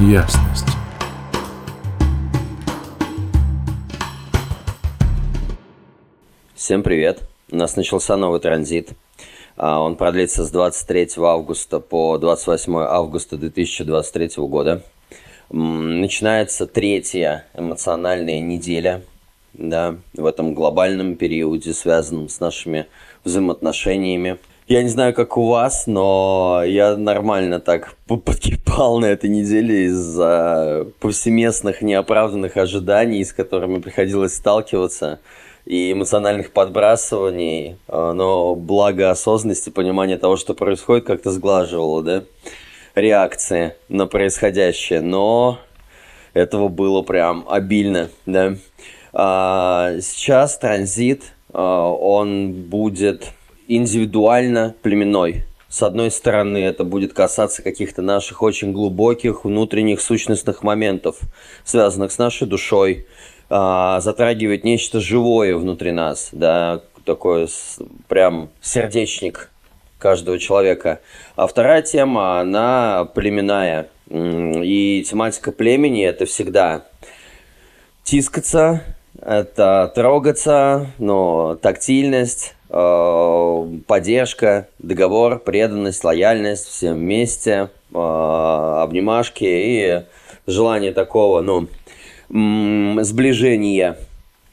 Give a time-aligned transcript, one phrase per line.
[0.00, 0.66] ясность.
[6.54, 7.22] Всем привет!
[7.50, 8.90] У нас начался новый транзит.
[9.56, 14.82] А, он продлится с 23 августа по 28 августа 2023 года.
[15.50, 19.02] Начинается третья эмоциональная неделя
[19.54, 22.86] да, в этом глобальном периоде, связанном с нашими
[23.24, 24.38] взаимоотношениями.
[24.68, 30.86] Я не знаю, как у вас, но я нормально так подкипал на этой неделе из-за
[31.00, 35.20] повсеместных неоправданных ожиданий, с которыми приходилось сталкиваться,
[35.64, 42.24] и эмоциональных подбрасываний, а, но благо осознанности, понимания того, что происходит, как-то сглаживало, да,
[42.94, 45.60] реакции на происходящее, но
[46.34, 48.56] этого было прям обильно, да.
[49.14, 51.22] А, сейчас транзит,
[51.54, 53.32] а, он будет
[53.68, 55.44] индивидуально племенной.
[55.68, 61.20] С одной стороны, это будет касаться каких-то наших очень глубоких внутренних сущностных моментов,
[61.64, 63.06] связанных с нашей душой,
[63.50, 67.48] а, затрагивает нечто живое внутри нас, да, такой
[68.08, 69.50] прям сердечник
[69.98, 71.00] каждого человека.
[71.36, 73.88] А вторая тема, она племенная.
[74.10, 76.84] И тематика племени– это всегда
[78.04, 78.82] тискаться,
[79.20, 90.02] это трогаться, но тактильность, поддержка, договор, преданность, лояльность, все вместе, э, обнимашки и
[90.46, 91.68] желание такого, ну,
[93.02, 93.96] сближения.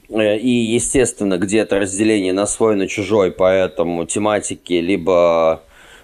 [0.09, 5.61] Э, и, естественно, где-то разделение на свой, на чужой, поэтому тематики либо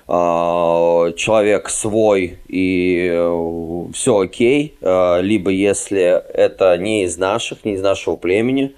[0.07, 3.07] э, человек свой и
[3.93, 8.73] все окей, либо если это не из наших, не из нашего племени,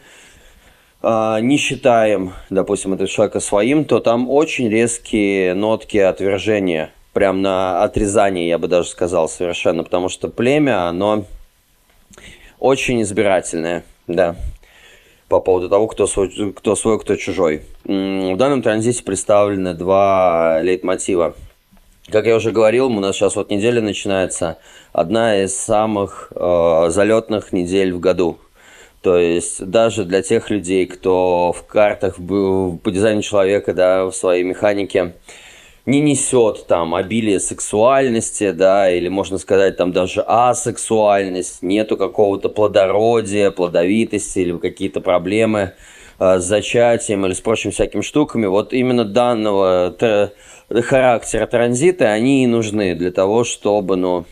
[1.04, 8.48] не считаем, допустим, этого человека своим, то там очень резкие нотки отвержения, прям на отрезание,
[8.48, 11.26] я бы даже сказал, совершенно, потому что племя, оно
[12.60, 14.36] очень избирательное, да
[15.34, 17.64] по поводу того, кто свой, кто, свой, кто чужой.
[17.86, 21.34] В данном транзите представлены два лейтмотива.
[22.12, 24.60] Как я уже говорил, у нас сейчас вот неделя начинается,
[24.92, 28.38] одна из самых э, залетных недель в году.
[29.04, 34.44] То есть даже для тех людей, кто в картах по дизайну человека, да, в своей
[34.44, 35.16] механике,
[35.86, 43.52] не несет там обилие сексуальности, да, или можно сказать там даже асексуальность, нету какого-то плодородия,
[43.52, 45.74] плодовитости или какие-то проблемы
[46.20, 49.94] э, с зачатием или с прочими всякими штуками, вот именно данного
[50.70, 54.24] характера транзита они и нужны для того, чтобы, ну,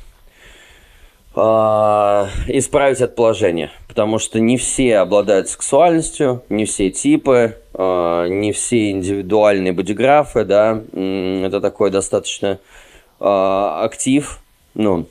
[1.34, 3.72] исправить это положение.
[3.88, 10.82] Потому что не все обладают сексуальностью, не все типы, э, не все индивидуальные бодиграфы, да.
[10.92, 12.60] Это такой достаточно
[13.20, 14.40] э, актив,
[14.74, 15.06] ну,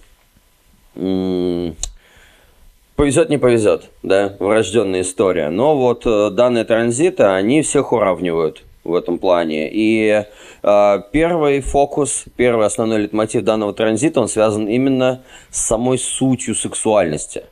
[2.97, 5.49] повезет, не повезет, да, врожденная история.
[5.51, 9.71] Но вот э, данные транзиты, они всех уравнивают в этом плане.
[9.71, 10.25] И
[10.63, 17.45] э, первый фокус, первый основной литмотив данного транзита, он связан именно с самой сутью сексуальности.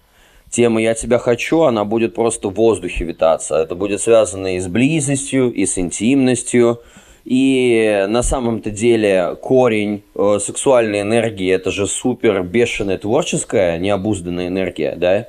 [0.51, 3.57] Тема «я тебя хочу», она будет просто в воздухе витаться.
[3.57, 6.81] Это будет связано и с близостью, и с интимностью.
[7.25, 14.97] И на самом-то деле корень э, сексуальной энергии– это же супер бешеная творческая, необузданная энергия,
[14.97, 15.29] да?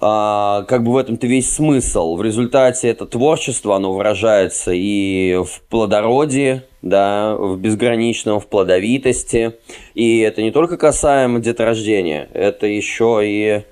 [0.00, 2.16] А, как бы в этом-то весь смысл.
[2.16, 9.54] В результате это творчество, оно выражается и в плодородии, да, в безграничном, в плодовитости.
[9.94, 13.62] И это не только касаемо деторождения, это еще и,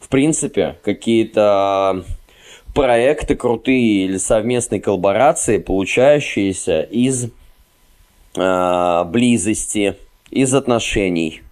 [0.00, 2.04] в принципе, какие-то
[2.74, 7.30] проекты крутые или совместные коллаборации, получающиеся из
[8.36, 9.96] э, близости,
[10.30, 11.42] из отношений.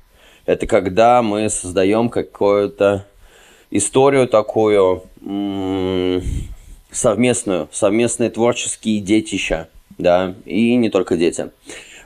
[0.44, 3.06] Это когда мы создаем какое-то
[3.70, 5.02] историю такую
[6.90, 9.68] совместную, совместные творческие детища,
[9.98, 11.50] да, и не только дети.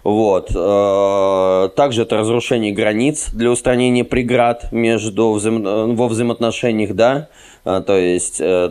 [0.02, 0.50] Вот.
[0.54, 5.94] Э, также это разрушение границ для устранения преград между взаим...
[5.94, 7.28] во взаимоотношениях, да,
[7.64, 8.70] э, то есть э,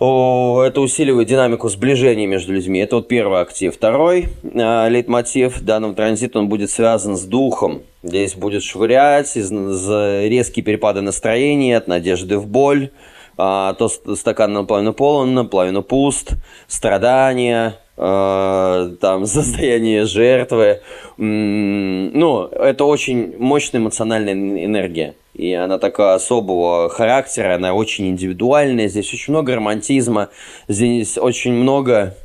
[0.00, 2.78] это усиливает динамику сближения между людьми.
[2.78, 3.74] Это вот первый актив.
[3.74, 7.82] Второй э, лейтмотив данного транзита, он будет связан с духом.
[8.02, 9.88] Здесь будет швырять, из, из,
[10.28, 12.90] резкие перепады настроения, от надежды в боль,
[13.36, 16.32] а, то стакан наполовину полон, наполовину пуст,
[16.66, 20.80] страдания, там, состояние жертвы.
[21.18, 25.14] Ну, это очень мощная эмоциональная энергия.
[25.34, 28.88] И она такая особого характера, она очень индивидуальная.
[28.88, 30.30] Здесь очень много романтизма,
[30.66, 32.16] здесь очень много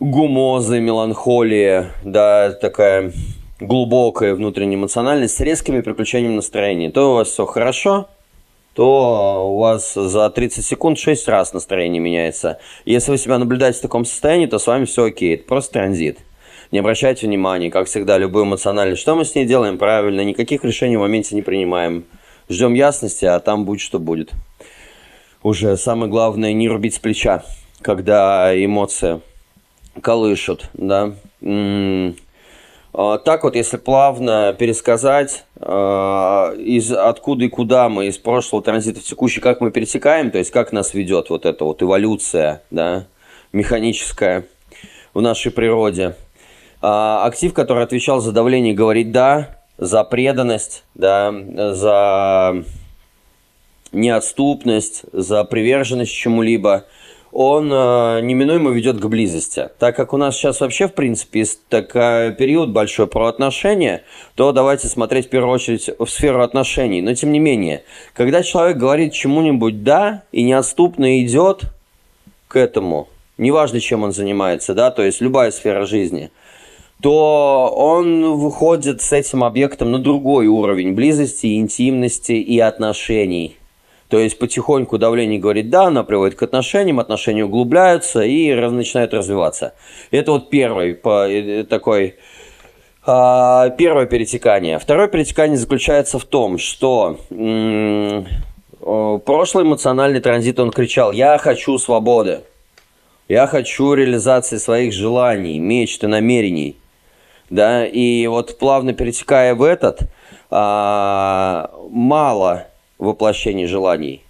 [0.00, 3.12] гумозы, меланхолии, да, такая
[3.60, 6.90] глубокая внутренняя эмоциональность с резкими переключениями настроения.
[6.90, 8.08] То у вас все хорошо,
[8.74, 12.58] то у вас за 30 секунд 6 раз настроение меняется.
[12.84, 16.18] Если вы себя наблюдаете в таком состоянии, то с вами все окей, это просто транзит.
[16.72, 19.00] Не обращайте внимания, как всегда, любую эмоциональность.
[19.00, 22.04] Что мы с ней делаем правильно, никаких решений в моменте не принимаем.
[22.48, 24.32] Ждем ясности, а там будет что будет.
[25.42, 27.44] Уже самое главное не рубить с плеча,
[27.80, 29.20] когда эмоции
[30.00, 31.14] колышут, да.
[31.42, 32.14] А,
[32.94, 39.02] так вот, если плавно пересказать, а, из откуда и куда мы из прошлого транзита в
[39.02, 43.06] текущий, как мы пересекаем, то есть как нас ведет вот эта вот эволюция, да,
[43.52, 44.44] механическая
[45.12, 46.14] в нашей природе.
[46.80, 51.34] А, актив, который отвечал за давление, говорит «да», за преданность, да,
[51.72, 52.62] за
[53.90, 56.84] неотступность, за приверженность чему-либо–
[57.34, 59.68] он э, неминуемо ведет к близости.
[59.80, 64.04] Так как у нас сейчас вообще, в принципе, такой период большой про отношения,
[64.36, 67.02] то давайте смотреть в первую очередь в сферу отношений.
[67.02, 67.82] Но тем не менее,
[68.14, 71.62] когда человек говорит чему-нибудь «да» и неотступно идет
[72.46, 76.30] к этому, неважно, чем он занимается, да, то есть любая сфера жизни,
[77.02, 83.56] то он выходит с этим объектом на другой уровень близости, интимности и отношений–
[84.14, 89.12] то есть потихоньку давление говорит «да», она приводит к отношениям, отношения углубляются и раз, начинают
[89.12, 89.74] развиваться.
[90.12, 92.14] Это вот первый по, э, такой
[93.04, 94.78] а, первое перетекание.
[94.78, 97.18] Второе перетекание заключается в том, что
[98.78, 102.42] прошлый эмоциональный транзит, он кричал «я хочу свободы»,
[103.26, 106.76] «я хочу реализации своих желаний, мечт и намерений».
[107.50, 110.02] Да, и вот плавно перетекая в этот,
[110.50, 112.68] а, мало
[112.98, 114.22] воплощении желаний.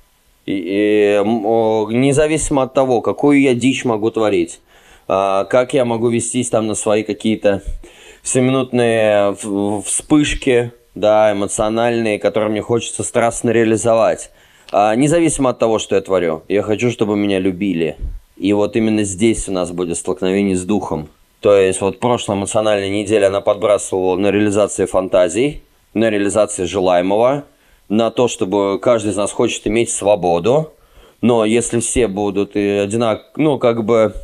[0.46, 4.60] И, и, независимо от того, какую я дичь могу творить,
[5.08, 7.62] а, как я могу вестись там на свои какие-то
[8.22, 9.34] всеминутные
[9.84, 14.30] вспышки, да, эмоциональные, которые мне хочется страстно реализовать.
[14.72, 17.96] А, независимо от того, что я творю, я хочу, чтобы меня любили.
[18.36, 21.08] И вот именно здесь у нас будет столкновение с духом.
[21.40, 25.62] То есть вот прошлая эмоциональная неделя она подбрасывала на реализацию фантазий,
[25.92, 27.44] на реализацию желаемого,
[27.88, 30.72] на то, чтобы каждый из нас хочет иметь свободу,
[31.20, 32.88] но если все будут и
[33.36, 34.14] ну, как бы...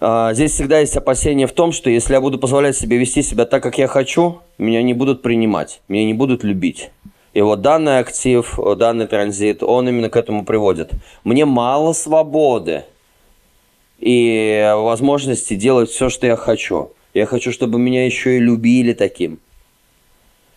[0.00, 3.44] А, здесь всегда есть опасение в том, что если я буду позволять себе вести себя
[3.44, 6.90] так, как я хочу, меня не будут принимать, меня не будут любить.
[7.34, 10.90] И вот данный актив, данный транзит, он именно к этому приводит.
[11.24, 12.84] Мне мало свободы
[13.98, 16.90] и возможности делать все, что я хочу.
[17.14, 19.38] Я хочу, чтобы меня еще и любили таким.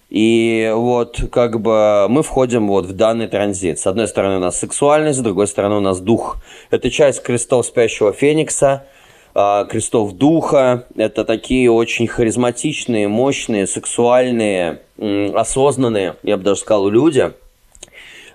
[0.10, 3.80] И вот как бы мы входим вот в данный транзит.
[3.80, 6.38] С одной стороны у нас сексуальность, с другой стороны у нас дух.
[6.70, 8.86] Это часть крестов спящего феникса,
[9.34, 10.86] а, крестов духа.
[10.96, 14.82] Это такие очень харизматичные, мощные, сексуальные,
[15.34, 17.34] осознанные, я бы даже сказал, люди.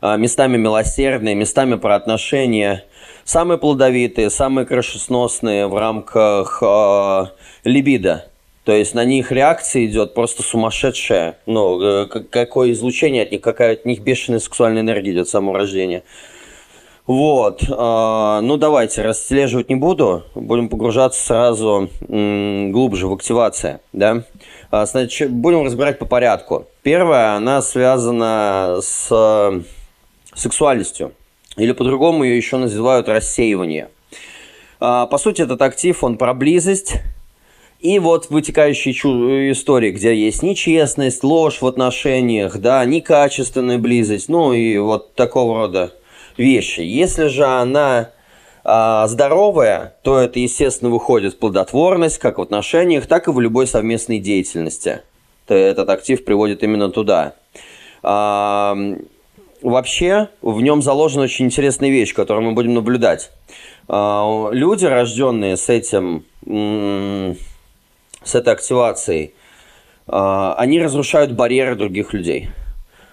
[0.01, 2.85] А, местами милосердные, местами про отношения.
[3.25, 7.25] Самые плодовитые, самые крышесносные в рамках э,
[7.65, 8.30] либидо
[8.71, 11.39] то есть на них реакция идет просто сумасшедшая.
[11.45, 15.59] Ну, э, какое излучение от них, какая от них бешеная сексуальная энергия идет с самого
[15.59, 16.05] рождения.
[17.05, 17.65] Вот.
[17.65, 20.23] Э, ну, давайте, расслеживать не буду.
[20.37, 23.81] Будем погружаться сразу глубже в активацию.
[23.93, 24.23] Да?
[24.71, 26.67] А, значит, будем разбирать по порядку.
[26.85, 29.63] Первая, она связана с э,
[30.33, 31.11] сексуальностью.
[31.57, 33.89] Или по-другому ее еще называют рассеивание.
[34.79, 37.01] А, по сути, этот актив, он про близость,
[37.81, 44.53] и вот вытекающие чу- истории, где есть нечестность, ложь в отношениях, да, некачественная близость, ну
[44.53, 45.93] и вот такого рода
[46.37, 46.81] вещи.
[46.81, 48.11] Если же она
[48.65, 54.19] а, здоровая, то это, естественно, выходит плодотворность, как в отношениях, так и в любой совместной
[54.19, 55.01] деятельности.
[55.47, 57.35] То этот актив приводит именно туда.
[58.03, 58.77] А,
[59.63, 63.31] вообще, в нем заложена очень интересная вещь, которую мы будем наблюдать.
[63.89, 66.25] А, люди, рожденные с этим
[68.23, 69.35] с этой активацией,
[70.07, 72.51] а, они разрушают барьеры других людей.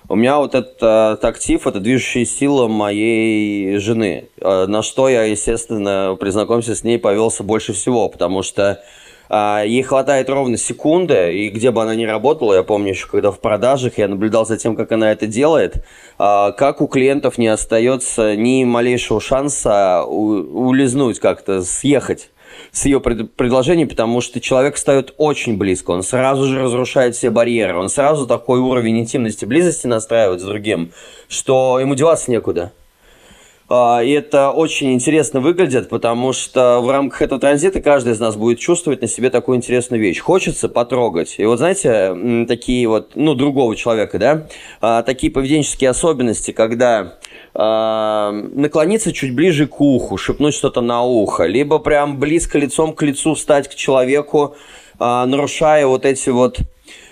[0.09, 5.23] У меня вот этот, этот актив, это движущая сила моей жены, а, на что я,
[5.23, 8.81] естественно, при знакомстве с ней повелся больше всего, потому что
[9.29, 13.31] а, ей хватает ровно секунды, и где бы она ни работала, я помню еще, когда
[13.31, 15.85] в продажах я наблюдал за тем, как она это делает,
[16.17, 22.29] как у клиентов не остается ни малейшего шанса улизнуть как-то, съехать
[22.77, 27.31] с ее пред предложением, потому что человек встает очень близко, он сразу же разрушает все
[27.31, 30.91] барьеры, он сразу такой уровень интимности, близости настраивает с другим,
[31.27, 32.71] что ему деваться некуда.
[33.69, 38.37] А, и это очень интересно выглядит, потому что в рамках этого транзита каждый из нас
[38.37, 40.19] будет чувствовать на себе такую интересную вещь.
[40.19, 41.35] Хочется потрогать.
[41.37, 44.47] И вот знаете, такие вот, ну, другого человека, да,
[44.79, 47.17] а, такие поведенческие особенности, когда
[47.53, 53.01] а, наклониться чуть ближе к уху, шепнуть что-то на ухо, либо прям близко лицом к
[53.01, 54.55] лицу встать к человеку,
[54.99, 56.57] нарушая вот эти вот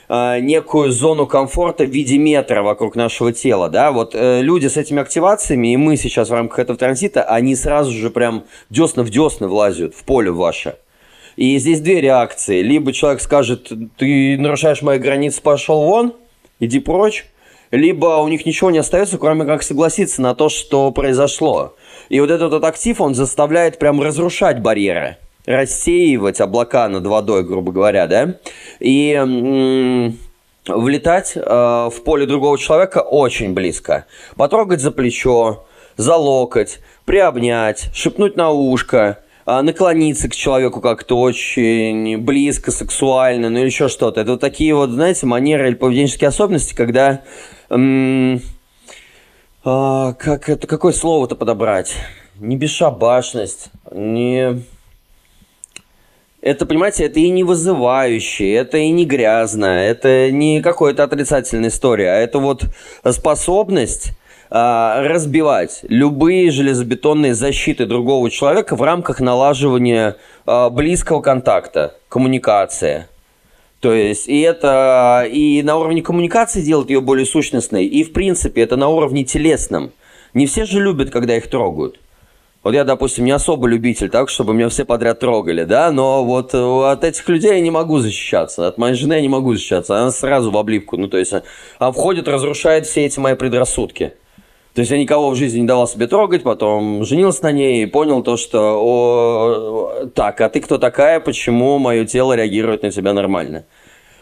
[0.10, 4.78] э, некую зону комфорта в виде метра вокруг нашего тела, да, вот э, люди с
[4.78, 9.10] этими активациями, и мы сейчас в рамках этого транзита, они сразу же прям десна в
[9.10, 10.76] десны влазят в поле ваше.
[11.36, 12.62] И здесь две реакции.
[12.62, 16.14] Либо человек скажет, ты нарушаешь мои границы, пошел вон,
[16.60, 17.26] иди прочь.
[17.72, 21.76] Либо у них ничего не остается, кроме как согласиться на то, что произошло.
[22.08, 27.72] И вот этот вот актив, он заставляет прям разрушать барьеры рассеивать облака над водой, грубо
[27.72, 28.36] говоря, да,
[28.80, 30.12] и
[30.68, 34.06] влетать э, в поле другого человека очень близко.
[34.36, 42.18] Потрогать за плечо, за локоть, приобнять, шепнуть на ушко, э, наклониться к человеку как-то очень
[42.18, 44.22] близко, сексуально, ну или еще что-то.
[44.22, 47.22] Это вот такие вот, знаете, манеры или поведенческие особенности, когда...
[47.70, 48.42] М-
[49.68, 51.96] а, как это, какое слово-то подобрать?
[52.40, 54.62] Не бесшабашность, не
[56.46, 62.12] это, понимаете, это и не вызывающее, это и не грязно, это не какая-то отрицательная история,
[62.12, 62.66] а это вот
[63.12, 64.12] способность
[64.52, 73.08] а, разбивать любые железобетонные защиты другого человека в рамках налаживания а, близкого контакта, коммуникации.
[73.80, 78.62] То есть, и это и на уровне коммуникации делает ее более сущностной, и в принципе
[78.62, 79.94] это на уровне телесном.
[80.36, 82.00] Не все же любят, когда их трогают.
[82.66, 86.56] Вот я, допустим, не особо любитель так, чтобы меня все подряд трогали, да, но вот
[86.56, 90.00] э, от этих людей я не могу защищаться, от моей жены я не могу защищаться,
[90.00, 91.32] она сразу в обливку, ну, то есть,
[91.78, 94.14] она входит, разрушает все эти мои предрассудки.
[94.74, 97.86] То есть я никого в жизни не давал себе трогать, потом женился на ней и
[97.86, 103.14] понял то, что о, так, а ты кто такая, почему мое тело реагирует на тебя
[103.14, 103.66] нормально?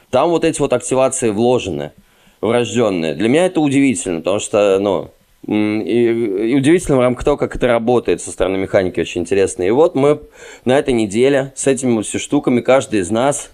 [0.10, 1.94] Там вот эти вот активации вложены,
[2.42, 3.14] врожденные.
[3.14, 5.12] Для меня это удивительно, потому что, ну,
[5.48, 9.64] и, и удивительно в рамках как это работает со стороны механики, очень интересно.
[9.64, 10.22] И вот мы
[10.66, 13.52] на этой неделе с этими все штуками, каждый из нас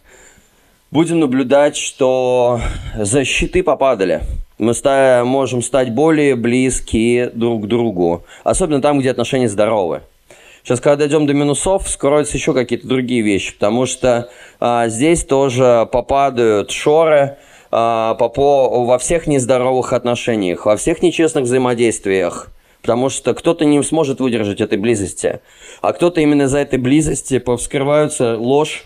[0.91, 2.60] будем наблюдать, что
[2.96, 4.22] защиты попадали.
[4.58, 10.01] Мы ста- можем стать более близки друг к другу, особенно там, где отношения здоровы.
[10.63, 14.29] Сейчас, когда дойдем до минусов, скроются еще какие-то другие вещи, потому что
[14.60, 17.38] а, здесь тоже попадают шоры,
[17.71, 22.51] а, по, по, во всех нездоровых отношениях, во всех нечестных взаимодействиях.
[22.81, 25.41] Потому что кто-то не сможет выдержать этой близости.
[25.81, 28.83] А кто-то именно за этой близости повскрывается ложь,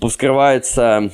[0.00, 1.10] повскрывается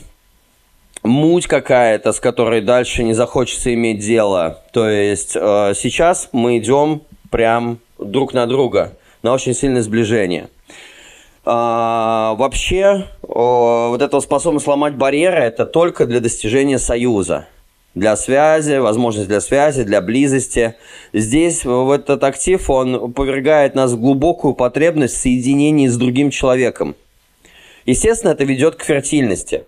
[1.03, 4.63] муть какая-то, с которой дальше не захочется иметь дело.
[4.73, 10.49] То есть э, сейчас мы идем прям друг на друга, на очень сильное сближение.
[11.49, 17.47] А, вообще, вот эта способность сломать барьеры– это только для достижения союза.
[17.95, 20.75] Для связи, возможность для связи, для близости.
[21.13, 26.97] Здесь в этот актив, он повергает нас в глубокую потребность в соединении с другим человеком.
[27.87, 29.63] Естественно, это ведет к фертильности.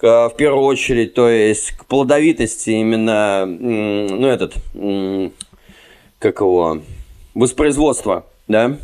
[0.00, 4.54] В первую очередь, то есть к плодовитости именно, ну, этот,
[6.18, 6.80] как его,
[7.34, 8.76] воспроизводства, да,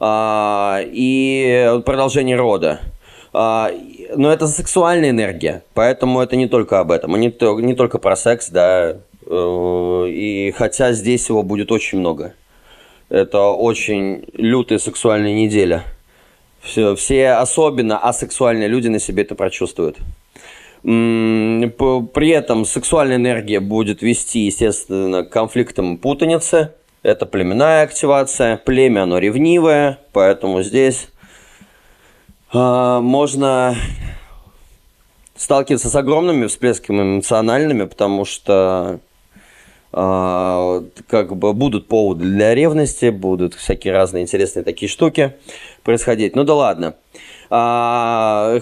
[0.00, 2.80] а, и продолжение рода.
[3.32, 3.70] А,
[4.16, 8.48] но это сексуальная энергия, поэтому это не только об этом, не, не только про секс,
[8.48, 12.34] да, э, и хотя здесь его будет очень много.
[13.10, 15.84] Это очень лютая сексуальная неделя.
[16.60, 19.96] Все, все особенно асексуальные люди на себе это прочувствуют.
[20.82, 28.56] При этом сексуальная энергия будет вести, естественно, к конфликтам путаницы– это племенная активация.
[28.56, 31.08] Племя, оно ревнивое, поэтому здесь
[32.52, 33.76] э, можно
[35.36, 39.00] сталкиваться с огромными всплесками эмоциональными, потому что
[39.92, 45.34] э, как бы будут поводы для ревности, будут всякие разные интересные такие штуки
[45.84, 46.34] происходить.
[46.34, 46.94] Ну да ладно.
[47.50, 48.60] А,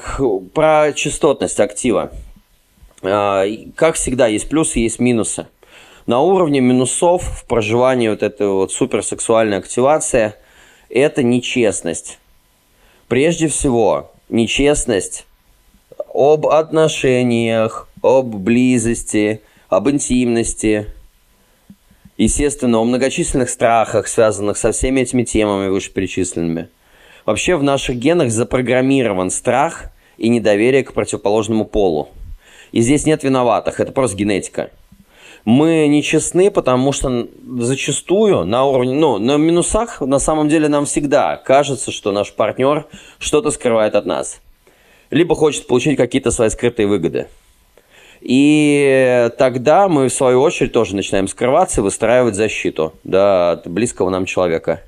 [0.54, 2.12] про частотность актива.
[3.02, 5.46] А, как всегда, есть плюсы, есть минусы.
[6.06, 10.34] На уровне минусов в проживании вот этой вот суперсексуальной активации–
[10.88, 12.20] это нечестность.
[13.08, 15.26] Прежде всего, нечестность
[16.14, 20.86] об отношениях, об близости, об интимности,
[22.16, 26.68] естественно, о многочисленных страхах, связанных со всеми этими темами вышеперечисленными.
[27.24, 29.86] Вообще в наших генах запрограммирован страх
[30.18, 32.10] и недоверие к противоположному полу.
[32.70, 34.70] И здесь нет виноватых, это просто генетика–
[35.46, 37.28] мы нечестны, потому что
[37.60, 42.86] зачастую на уровне, ну, на минусах на самом деле нам всегда кажется, что наш партнер
[43.20, 44.40] что-то скрывает от нас.
[45.10, 47.28] Либо хочет получить какие-то свои скрытые выгоды.
[48.20, 54.10] И тогда мы, в свою очередь, тоже начинаем скрываться и выстраивать защиту да, от близкого
[54.10, 54.82] нам человека.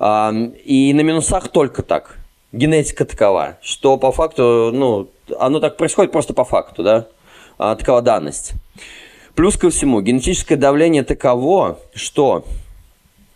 [0.00, 2.16] И на минусах только так.
[2.50, 7.06] Генетика такова, что по факту, ну, оно так происходит просто по факту, да,
[7.58, 8.54] а, такова данность.
[9.36, 12.46] Плюс ко всему, генетическое давление таково, что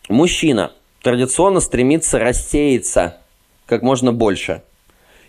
[0.08, 3.18] мужчина традиционно стремится рассеяться
[3.66, 4.62] как можно больше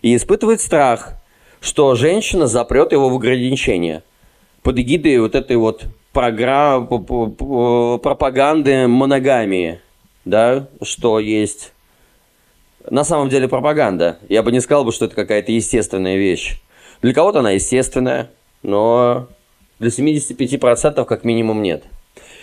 [0.00, 1.12] и испытывает страх,
[1.60, 4.02] что женщина запрет его в ограничения
[4.62, 6.86] под эгидой вот этой вот программы,
[7.98, 9.78] пропаганды моногамии,
[10.24, 11.74] да, что есть
[12.88, 14.18] на самом деле пропаганда.
[14.30, 16.62] Я бы не сказал, бы, что это какая-то естественная вещь.
[17.02, 18.30] Для кого-то она естественная,
[18.62, 19.28] но
[19.82, 21.84] для 75% как минимум нет.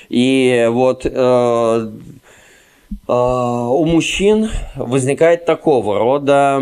[0.10, 1.10] И вот э,
[3.08, 6.62] э, у мужчин возникает такого рода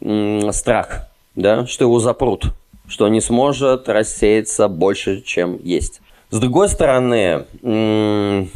[0.00, 2.52] э, страх, да, что его запрут,
[2.88, 6.00] что не сможет рассеяться больше, чем есть.
[6.30, 8.46] С другой стороны, э,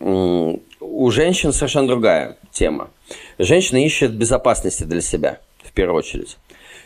[0.00, 2.88] э, у женщин совершенно другая тема.
[3.38, 6.38] Женщина ищет безопасности для себя, в первую очередь.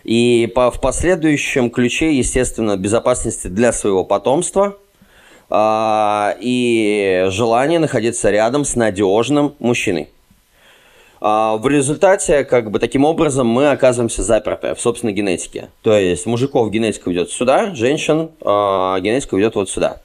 [0.04, 4.76] И по, в последующем ключе, естественно, безопасности для своего потомства
[5.48, 10.10] а, и желание находиться рядом с надежным мужчиной.
[11.22, 15.70] А, в результате, как бы таким образом, мы оказываемся заперты в собственной генетике.
[15.80, 20.02] То есть мужиков генетика ведет сюда, женщин а, генетика ведет вот сюда.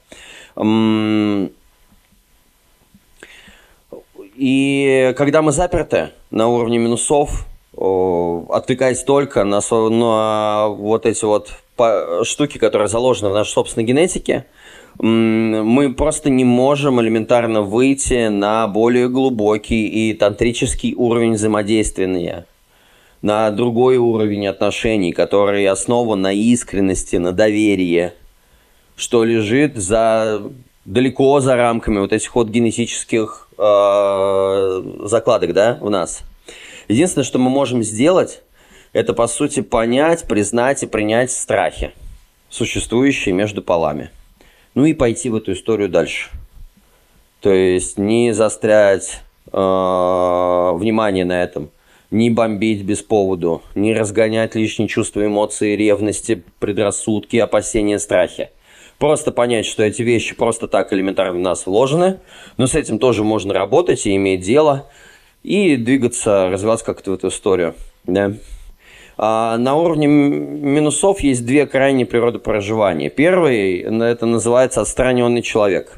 [4.35, 7.45] И когда мы заперты на уровне минусов,
[7.79, 11.51] отвлекаясь только на, на вот эти вот
[12.23, 14.45] штуки, которые заложены в нашей собственной генетике,
[14.97, 22.45] мы просто не можем элементарно выйти на более глубокий и тантрический уровень взаимодействия,
[23.21, 28.11] на другой уровень отношений, который основан на искренности, на доверии,
[28.95, 30.41] что лежит за
[30.85, 36.23] далеко за рамками вот этих вот генетических э, закладок, да, в нас.
[36.89, 38.41] Единственное, что мы можем сделать,
[38.93, 41.91] это, по сути, понять, признать и принять страхи,
[42.49, 44.09] существующие между полами.
[44.73, 46.31] Ну и пойти в эту историю дальше.
[47.41, 49.21] То есть не застрять
[49.53, 51.69] э, внимание на этом,
[52.09, 58.49] не бомбить без поводу, не разгонять лишние чувства, эмоции, ревности, предрассудки, опасения, страхи.
[58.97, 62.19] Просто понять, что эти вещи просто так элементарно в нас вложены,
[62.57, 64.87] но с этим тоже можно работать и иметь дело–
[65.43, 67.75] и двигаться, развиваться как-то в эту историю.
[68.05, 68.33] Да.
[69.17, 73.09] А на уровне минусов есть две крайние природы проживания.
[73.09, 75.95] Первый– это называется отстраненный человек.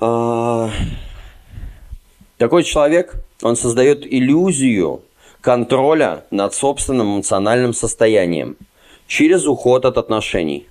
[0.00, 0.70] А,
[2.38, 5.02] такой человек, он создает иллюзию
[5.40, 8.56] контроля над собственным эмоциональным состоянием
[9.06, 10.66] через уход от отношений.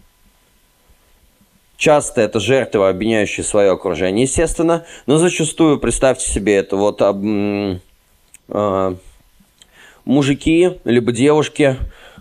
[1.80, 7.80] Часто это жертвы, обвиняющие свое окружение, естественно, но зачастую, представьте себе, это вот э,
[8.50, 8.96] э,
[10.04, 11.78] мужики, либо девушки,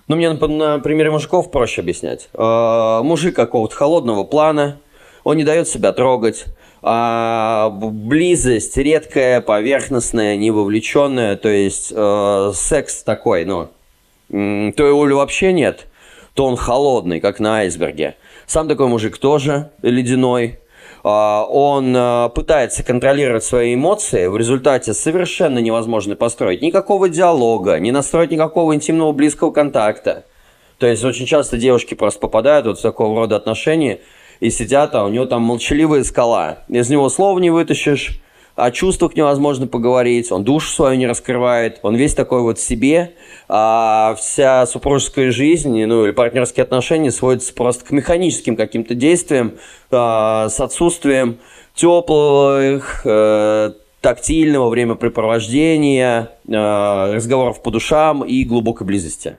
[0.07, 2.29] ну, мне на, на примере мужиков проще объяснять.
[2.35, 4.79] Э, мужик какого-то холодного плана,
[5.25, 6.45] он не дает себя трогать,
[6.81, 13.71] а близость редкая, поверхностная, невовлеченная, то есть э, секс такой, ну,
[14.29, 15.89] то его вообще нет,
[16.35, 18.15] то он холодный, как на айсберге.
[18.49, 20.59] Сам такой мужик тоже ледяной.
[21.05, 27.93] А, он а, пытается контролировать свои эмоции, в результате совершенно невозможно построить никакого диалога, не
[27.93, 30.25] настроить никакого интимного близкого контакта.
[30.79, 34.01] То есть очень часто девушки просто попадают вот в такого рода отношения
[34.41, 36.61] и сидят, а у него там молчаливая скала.
[36.69, 38.19] Из него слова не вытащишь,
[38.59, 43.13] о чувствах невозможно поговорить, он душу свою не раскрывает, он весь такой вот себе,
[43.49, 49.55] а вся супружеская жизнь, ну или партнерские отношения сводятся просто к механическим каким-то действиям
[49.91, 51.39] а, с отсутствием
[51.75, 59.39] теплых, э, тактильного времяпрепровождения, э, разговоров по душам и глубокой близости.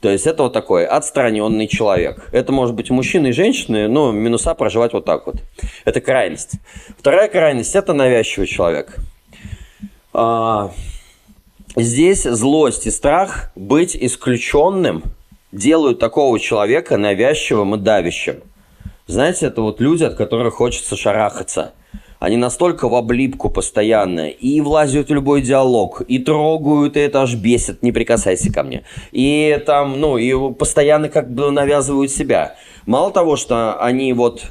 [0.00, 2.28] То есть это вот такой отстраненный человек.
[2.32, 5.36] Это может быть мужчина и женщина, но минуса проживать вот так вот.
[5.84, 6.52] Это крайность.
[6.98, 8.96] Вторая крайность– это навязчивый человек.
[10.12, 10.70] А,
[11.76, 15.02] здесь злость и страх быть исключенным
[15.52, 18.42] делают такого человека навязчивым и давящим.
[19.06, 21.72] Знаете, это вот люди, от которых хочется шарахаться–
[22.26, 27.36] они настолько в облипку постоянно и влазят в любой диалог, и трогают, и это аж
[27.36, 28.82] бесит, не прикасайся ко мне.
[29.12, 32.56] И там, ну, и постоянно как бы навязывают себя.
[32.84, 34.44] Мало того, что они вот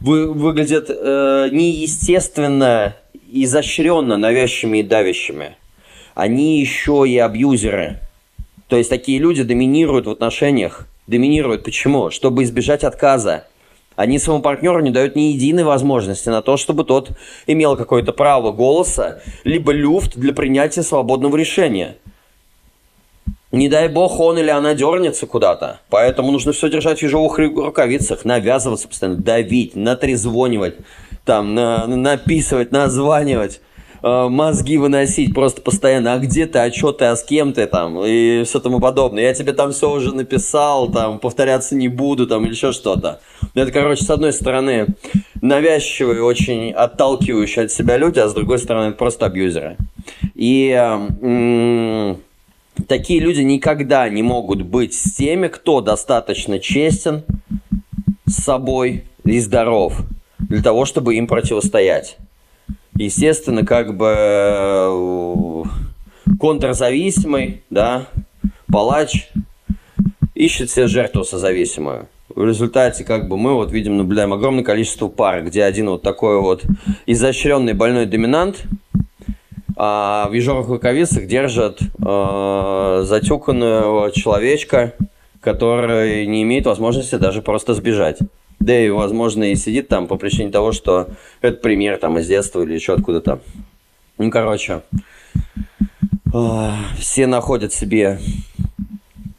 [0.00, 2.96] вы, выглядят э, неестественно,
[3.30, 5.56] изощренно навязчивыми и давящими.
[6.14, 8.00] Они еще и абьюзеры.
[8.68, 10.86] То есть такие люди доминируют в отношениях.
[11.06, 11.64] Доминируют.
[11.64, 12.10] Почему?
[12.10, 13.44] Чтобы избежать отказа.
[14.00, 17.10] Они своему партнеру не дают ни единой возможности на то, чтобы тот
[17.46, 21.98] имел какое-то право голоса, либо люфт для принятия свободного решения.
[23.52, 25.80] Не дай бог, он или она дернется куда-то.
[25.90, 30.76] Поэтому нужно все держать в ежовых рукавицах, навязываться постоянно, давить, натрезвонивать,
[31.26, 33.60] там, на, написывать, названивать,
[34.02, 36.14] э, мозги выносить просто постоянно.
[36.14, 39.24] А где ты, а что ты, а с кем ты там и все тому подобное.
[39.24, 43.20] Я тебе там все уже написал, там, повторяться не буду, там, или еще что-то.
[43.54, 44.86] Это, короче, с одной стороны,
[45.40, 49.76] навязчивые, очень отталкивающие от себя люди, а с другой стороны, просто абьюзеры.
[50.34, 52.16] И...
[52.88, 57.24] Такие люди никогда не могут быть с теми, кто достаточно честен
[58.26, 60.00] с собой и здоров
[60.38, 62.16] для того, чтобы им противостоять.
[62.96, 65.62] Естественно, как бы э,
[66.38, 68.06] контрзависимый, да,
[68.70, 69.28] палач
[70.34, 72.08] ищет себе жертву созависимую.
[72.28, 76.40] В результате, как бы, мы вот видим, наблюдаем огромное количество пар, где один вот такой
[76.40, 76.64] вот
[77.06, 78.62] изощренный больной доминант–
[79.82, 84.92] а в ежовых рукавицах держат э, затюканного человечка,
[85.40, 88.18] который не имеет возможности даже просто сбежать.
[88.60, 91.08] Да и, возможно, и сидит там по причине того, что
[91.40, 93.40] это пример там из детства или еще откуда-то.
[94.18, 94.82] Ну, короче,
[96.98, 98.20] все находят себе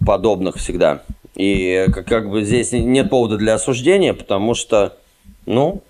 [0.04, 1.04] подобных всегда.
[1.36, 4.98] И как, как бы здесь нет повода для осуждения, потому что,
[5.46, 5.84] ну,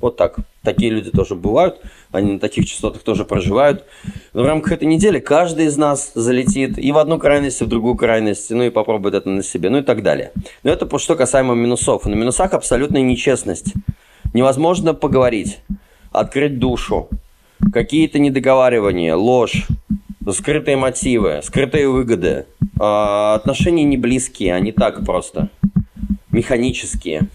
[0.00, 0.36] вот так.
[0.62, 1.80] Такие люди тоже бывают
[2.12, 3.84] они на таких частотах тоже проживают.
[4.32, 7.68] Но в рамках этой недели каждый из нас залетит и в одну крайность, и в
[7.68, 10.32] другую крайность, ну и попробует это на себе, ну и так далее.
[10.62, 12.06] Но это что касаемо минусов.
[12.06, 13.74] На минусах абсолютная нечестность.
[14.32, 15.60] Невозможно поговорить,
[16.12, 17.08] открыть душу,
[17.72, 19.66] какие-то недоговаривания, ложь,
[20.32, 22.46] скрытые мотивы, скрытые выгоды.
[22.78, 25.48] А, отношения не близкие, они так просто,
[26.30, 27.28] механические.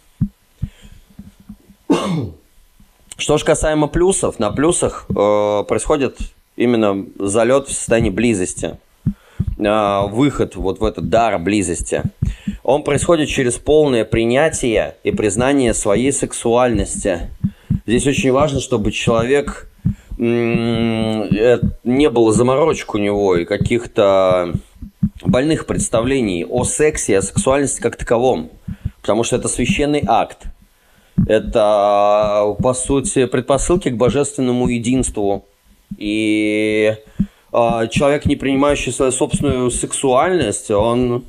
[3.21, 6.17] Что же касаемо плюсов, на плюсах э, происходит
[6.55, 8.79] именно залет в состоянии близости,
[9.59, 12.01] э, выход вот в этот дар близости.
[12.63, 17.29] Он происходит через полное принятие и признание своей сексуальности.
[17.85, 19.69] Здесь очень важно, чтобы человек
[20.17, 24.51] э, не было заморочек у него и каких-то
[25.23, 28.49] больных представлений о сексе, о сексуальности как таковом.
[28.99, 30.47] Потому что это священный акт.
[31.27, 35.45] Это, по сути, предпосылки к божественному единству.
[35.97, 36.95] И
[37.53, 41.25] э, человек, не принимающий свою собственную сексуальность, он,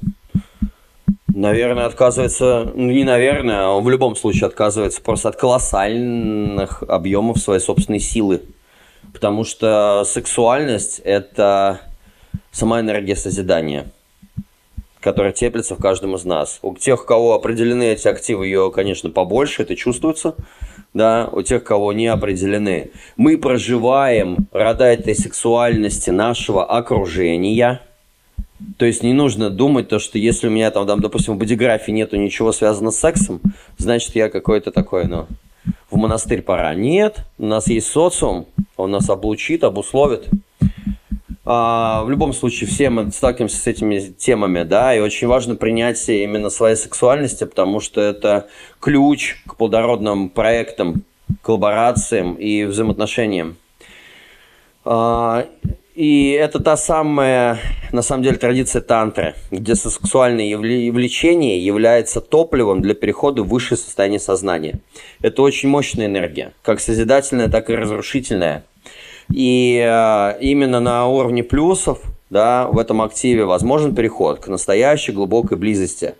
[1.28, 7.38] наверное, отказывается, ну не наверное, а он в любом случае отказывается просто от колоссальных объемов
[7.38, 8.42] своей собственной силы.
[9.12, 11.80] Потому что сексуальность– это
[12.50, 13.86] сама энергия созидания–
[15.02, 16.60] которая теплится в каждом из нас.
[16.62, 20.34] У тех, у кого определены эти активы, ее, конечно, побольше, это чувствуется.
[20.94, 22.90] Да, у тех, кого не определены.
[23.16, 27.80] Мы проживаем рода этой сексуальности нашего окружения.
[28.76, 31.90] То есть не нужно думать то, что если у меня там, там допустим, в бодиграфии
[31.90, 33.40] нету ничего связанного с сексом,
[33.78, 35.26] значит я какой-то такой, ну,
[35.90, 36.74] в монастырь пора.
[36.74, 40.28] Нет, у нас есть социум, он нас облучит, обусловит.
[41.44, 46.22] А, в любом случае, все мы сталкиваемся с этими темами, да, и очень важно принятие
[46.22, 48.46] именно своей сексуальности, потому что это
[48.80, 51.02] ключ к плодородным проектам,
[51.42, 53.56] коллаборациям и взаимоотношениям.
[54.84, 55.46] А,
[55.96, 57.58] и это та самая,
[57.90, 64.20] на самом деле, традиция тантры, где сексуальное влечение является топливом для перехода в высшее состояние
[64.20, 64.78] сознания.
[65.20, 68.64] Это очень мощная энергия, как созидательная, так и разрушительная–
[69.32, 75.58] и э, именно на уровне плюсов да, в этом активе возможен переход к настоящей глубокой
[75.58, 76.14] близости,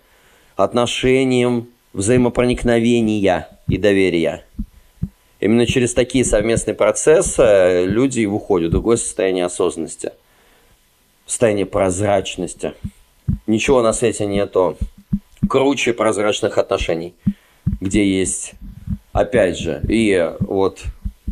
[0.55, 4.45] отношениям, взаимопроникновения и доверия.
[5.39, 10.11] Именно через такие совместные процессы люди выходят в другое состояние осознанности,
[11.25, 12.73] состояние прозрачности.
[13.47, 14.77] Ничего на свете нету
[15.49, 17.13] круче прозрачных отношений,
[17.81, 18.53] где есть,
[19.11, 20.83] опять же, и вот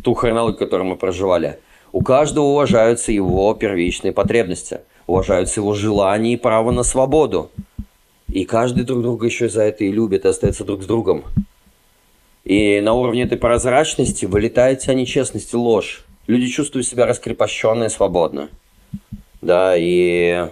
[0.02, 1.58] ту хронологию, которую мы проживали–
[1.92, 7.50] у каждого уважаются его первичные потребности, уважаются его желания и право на свободу.
[8.28, 11.24] И каждый друг друга еще за это и любит, и остается друг с другом.
[12.44, 16.04] И на уровне этой прозрачности вылетает вся нечестность и ложь.
[16.26, 18.48] Люди чувствуют себя раскрепощенно и свободно.
[19.42, 20.48] Да, и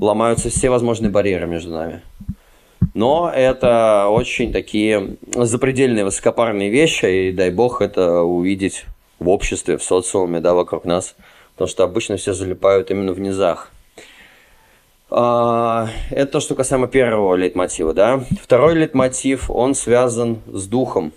[0.00, 2.02] ломаются все возможные барьеры между нами.
[2.92, 8.86] Но это очень такие запредельные высокопарные вещи, и дай бог это увидеть
[9.18, 11.14] в обществе, в социуме, да, вокруг нас.
[11.54, 13.70] Потому что обычно все залипают именно в низах.
[15.08, 18.24] А, это то, что касаемо первого лейтмотива, да.
[18.42, 21.12] Второй лейтмотив, он связан с духом.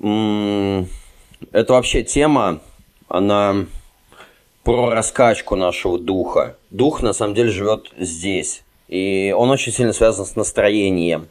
[0.00, 2.60] Это вообще тема,
[3.08, 3.66] она
[4.62, 6.56] про раскачку нашего духа.
[6.70, 8.62] Дух, на самом деле, живет здесь.
[8.86, 11.28] И он очень сильно связан с настроением.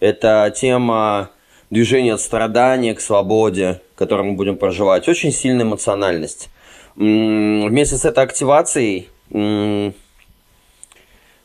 [0.00, 1.30] Это тема
[1.70, 5.08] движения от страдания к свободе, которую мы будем проживать.
[5.08, 6.48] Очень сильная эмоциональность.
[6.96, 9.08] Вместе с этой активацией,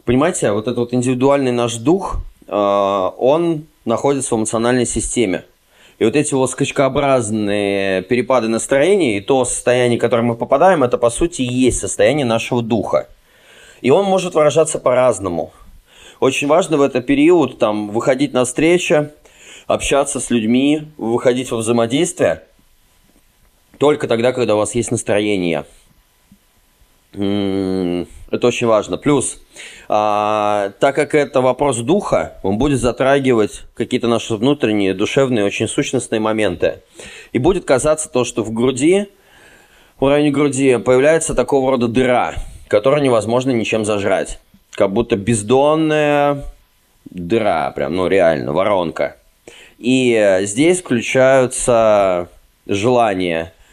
[0.06, 5.46] понимаете, вот этот вот индивидуальный наш дух, а, он находится в эмоциональной системе.
[6.00, 10.98] И вот эти вот скачкообразные перепады настроения и то состояние, в которое мы попадаем, это
[10.98, 13.08] по сути и есть состояние нашего духа.
[13.82, 15.54] И он может выражаться по-разному.
[16.20, 19.10] Очень важно в этот период там, выходить на встречи,
[19.68, 22.44] общаться с людьми, выходить во взаимодействие
[23.78, 25.66] только тогда, когда у вас есть настроение–
[27.14, 28.98] это очень важно.
[28.98, 29.40] Плюс,
[29.88, 36.20] а, так как это вопрос духа, он будет затрагивать какие-то наши внутренние, душевные, очень сущностные
[36.20, 36.82] моменты.
[37.32, 39.10] И будет казаться то, что в груди,
[40.00, 42.34] в районе груди появляется такого рода дыра,
[42.68, 44.40] которую невозможно ничем зажрать.
[44.72, 46.44] Как будто бездонная
[47.06, 49.18] дыра, прям, ну реально, воронка.
[49.84, 52.30] И здесь включаются
[52.66, 53.54] желания–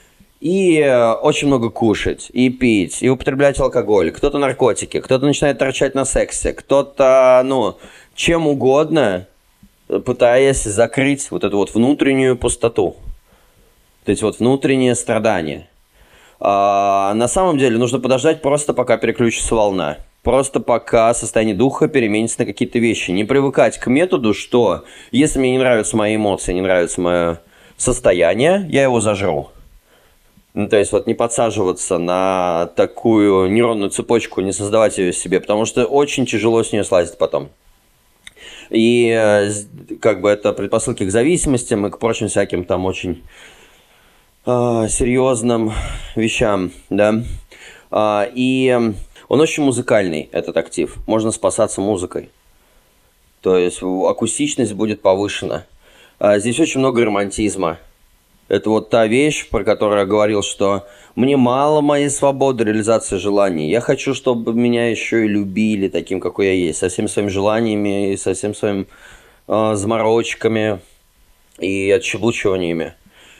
[0.40, 5.94] и э, очень много кушать, и пить, и употреблять алкоголь, кто-то наркотики, кто-то начинает торчать
[5.94, 7.76] на сексе, кто-то, ну,
[8.14, 9.26] чем угодно,
[9.86, 12.96] пытаясь закрыть вот эту вот внутреннюю пустоту,
[14.00, 15.68] вот эти вот внутренние страдания.
[16.38, 19.98] А, на самом деле нужно подождать просто пока переключится волна.
[20.22, 23.10] Просто пока состояние духа переменится на какие-то вещи.
[23.10, 27.40] Не привыкать к методу, что если мне не нравятся мои эмоции, не нравится мое
[27.78, 29.50] состояние, я его зажру.
[30.52, 35.64] Ну, то есть вот не подсаживаться на такую нейронную цепочку, не создавать ее себе, потому
[35.64, 37.48] что очень тяжело с нее слазить потом.
[38.68, 39.50] И э,
[40.00, 43.22] как бы это предпосылки к зависимостям и к прочим всяким там очень
[44.44, 45.72] э, серьезным
[46.14, 47.22] вещам, да.
[47.90, 48.92] Э, и
[49.30, 50.98] он очень музыкальный, этот актив.
[51.06, 52.28] Можно спасаться музыкой.
[53.40, 55.64] То есть акустичность будет повышена.
[56.18, 57.78] Э, здесь очень много романтизма
[58.50, 63.70] это вот та вещь, про которую я говорил, что мне мало моей свободы, реализации желаний.
[63.70, 68.12] Я хочу, чтобы меня еще и любили таким, какой я есть, со всеми своими желаниями
[68.12, 68.86] и со всеми своими
[69.46, 70.80] э, заморочками
[71.60, 72.94] и отщебучиваниями.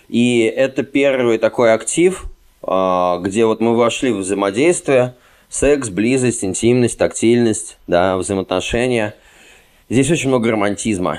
[0.09, 2.27] И это первый такой актив,
[2.63, 5.17] э, где вот мы вошли в взаимодействие,
[5.51, 9.15] секс, близость, интимность, тактильность, да, взаимоотношения.
[9.91, 11.19] Здесь очень много романтизма.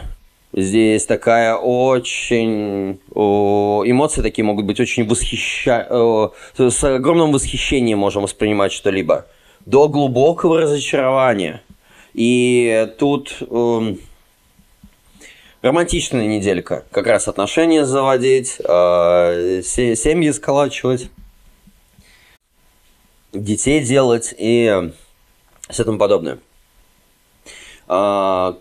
[0.53, 2.99] Здесь такая очень...
[3.13, 6.31] Эмоции такие могут быть очень восхища...
[6.57, 9.27] С огромным восхищением можем воспринимать что-либо.
[9.65, 11.61] До глубокого разочарования.
[12.13, 13.95] И тут э,
[15.61, 16.83] романтичная неделька.
[16.91, 21.09] Как раз отношения заводить, э, семьи сколачивать,
[23.33, 24.91] детей делать и
[25.69, 26.39] все тому подобное.
[27.87, 28.53] Э,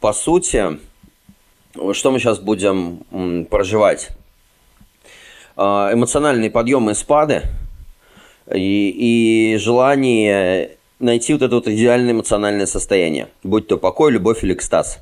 [0.00, 0.78] по сути,
[1.92, 4.10] что мы сейчас будем проживать?
[5.56, 7.42] А, эмоциональные подъемы и спады
[8.52, 14.54] и, и желание найти вот это вот идеальное эмоциональное состояние, будь то покой, любовь или
[14.54, 14.98] экстаз.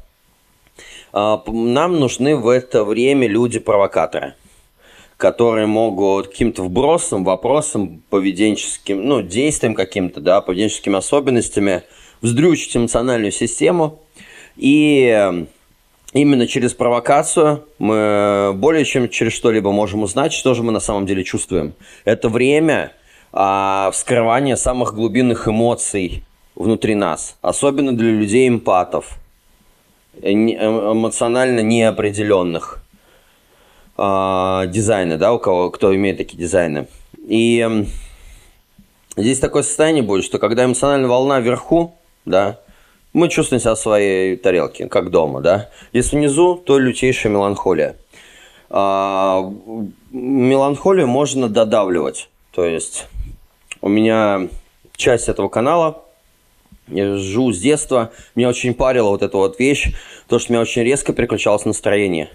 [1.12, 4.34] А, нам нужны в это время люди-провокаторы,
[5.22, 11.84] которые могут каким-то вбросом, вопросом, поведенческим, ну, действием каким-то, да, поведенческими особенностями
[12.22, 14.00] вздрючить эмоциональную систему
[14.56, 15.46] и
[16.12, 21.06] именно через провокацию мы более чем через что-либо можем узнать, что же мы на самом
[21.06, 21.74] деле чувствуем.
[22.04, 22.90] Это время
[23.32, 26.24] а, вскрывания самых глубинных эмоций
[26.56, 29.20] внутри нас, особенно для людей эмпатов,
[30.20, 32.82] э, эмоционально неопределенных
[33.96, 36.86] а, дизайны, да, у кого кто имеет такие дизайны.
[37.26, 37.86] И
[39.16, 42.60] здесь такое состояние будет, что когда эмоциональная волна вверху, да,
[43.12, 45.68] мы чувствуем себя в своей тарелке, как дома, да.
[45.92, 47.96] Если внизу, то лютейшая меланхолия.
[48.70, 49.52] А,
[50.10, 52.30] меланхолию можно додавливать.
[52.52, 53.06] То есть
[53.82, 54.48] у меня
[54.96, 56.02] часть этого канала,
[56.88, 59.92] я живу с детства, меня очень парила вот эта вот вещь,
[60.28, 62.30] то, что меня очень резко переключалось настроение.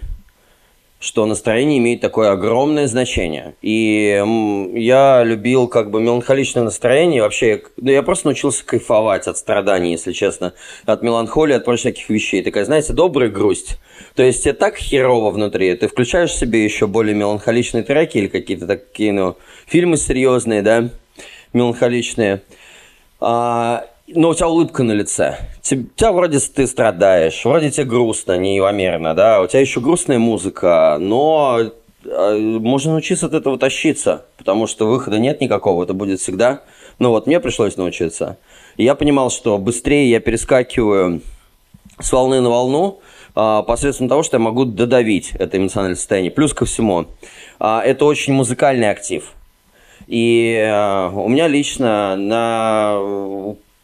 [1.00, 3.54] Что настроение имеет такое огромное значение.
[3.62, 4.20] И
[4.74, 7.22] я любил как бы меланхоличное настроение.
[7.22, 10.54] Вообще, ну, я просто научился кайфовать от страданий, если честно.
[10.86, 12.42] От меланхолии, от прочих таких вещей.
[12.42, 13.78] Такая, знаете, добрая грусть.
[14.16, 15.72] То есть тебе так херово внутри.
[15.76, 20.88] Ты включаешь себе еще более меланхоличные треки или какие-то такие, ну, фильмы серьезные, да,
[21.52, 22.42] меланхоличные.
[23.20, 25.36] А, но у тебя улыбка на лице.
[25.60, 30.96] У тебя вроде ты страдаешь, вроде тебе грустно, неимомерно, да, у тебя еще грустная музыка,
[30.98, 31.60] но
[32.06, 36.62] а, можно научиться от этого тащиться, потому что выхода нет никакого, это будет всегда.
[36.98, 38.38] Ну вот, мне пришлось научиться.
[38.76, 41.20] И я понимал, что быстрее я перескакиваю
[42.00, 43.00] с волны на волну,
[43.34, 46.30] а, посредством того, что я могу додавить это эмоциональное состояние.
[46.30, 47.06] Плюс ко всему,
[47.58, 49.32] а, это очень музыкальный актив.
[50.06, 50.56] И
[51.12, 52.96] у меня лично на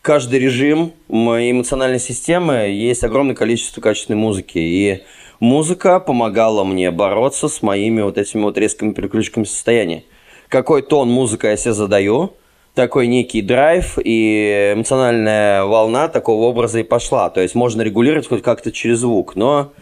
[0.05, 4.59] каждый режим моей эмоциональной системы есть огромное количество качественной музыки.
[4.59, 5.03] И
[5.41, 10.05] музыка помогала мне бороться с моими вот этими вот резкими переключками состояния.
[10.49, 12.35] Какой тон музыка я себе задаю,
[12.75, 17.31] такой некий драйв и эмоциональная волна такого образа и пошла.
[17.31, 19.73] То есть можно регулировать хоть как-то через звук, но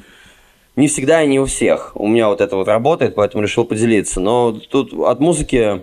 [0.77, 1.91] не всегда и не у всех.
[1.97, 4.21] У меня вот это вот работает, поэтому решил поделиться.
[4.21, 5.83] Но тут от музыки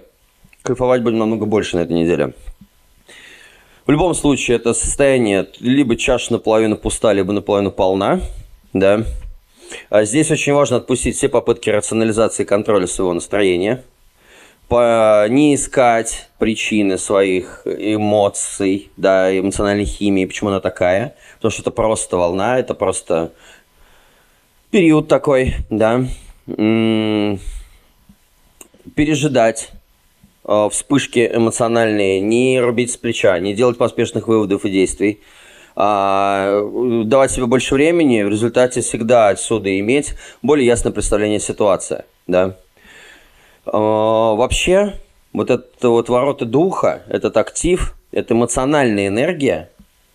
[0.63, 2.33] кайфовать будем намного больше на этой неделе.
[3.89, 8.21] В любом случае, это состояние либо чаша наполовину пуста, либо наполовину полна,
[8.71, 9.03] да.
[9.89, 13.83] А здесь очень важно отпустить все попытки рационализации и контроля своего настроения,
[14.67, 21.71] по, не искать причины своих эмоций, да, эмоциональной химии, почему она такая, потому что это
[21.71, 23.31] просто волна, это просто
[24.69, 26.05] период такой, да,
[28.95, 29.71] пережидать
[30.43, 35.19] вспышки эмоциональные не рубить с плеча, не делать поспешных выводов и действий,
[35.75, 36.61] а
[37.05, 42.03] давать себе больше времени, в результате всегда отсюда иметь более ясное представление ситуации.
[42.27, 42.57] Да?
[43.65, 44.95] А, вообще,
[45.33, 49.69] вот это вот ворота духа, этот актив, это эмоциональная энергия,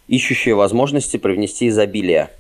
[0.09, 2.31] ищущая возможности привнести изобилие.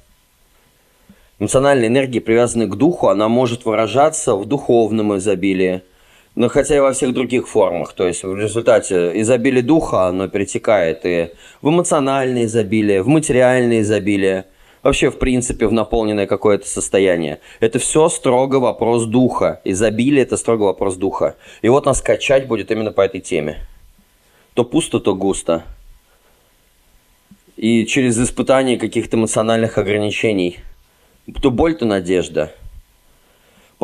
[1.38, 5.82] Эмоциональная энергия, привязанная к духу, она может выражаться в духовном изобилии–
[6.34, 7.92] но хотя и во всех других формах.
[7.92, 11.30] То есть в результате изобилие духа, оно перетекает и
[11.62, 14.46] в эмоциональное изобилие, в материальное изобилие,
[14.82, 17.40] вообще в принципе в наполненное какое-то состояние.
[17.60, 19.60] Это все строго вопрос духа.
[19.64, 21.36] Изобилие– это строго вопрос духа.
[21.62, 23.58] И вот нас качать будет именно по этой теме.
[24.54, 25.62] То пусто, то густо.
[27.56, 30.58] И через испытание каких-то эмоциональных ограничений.
[31.40, 32.52] То боль, то надежда–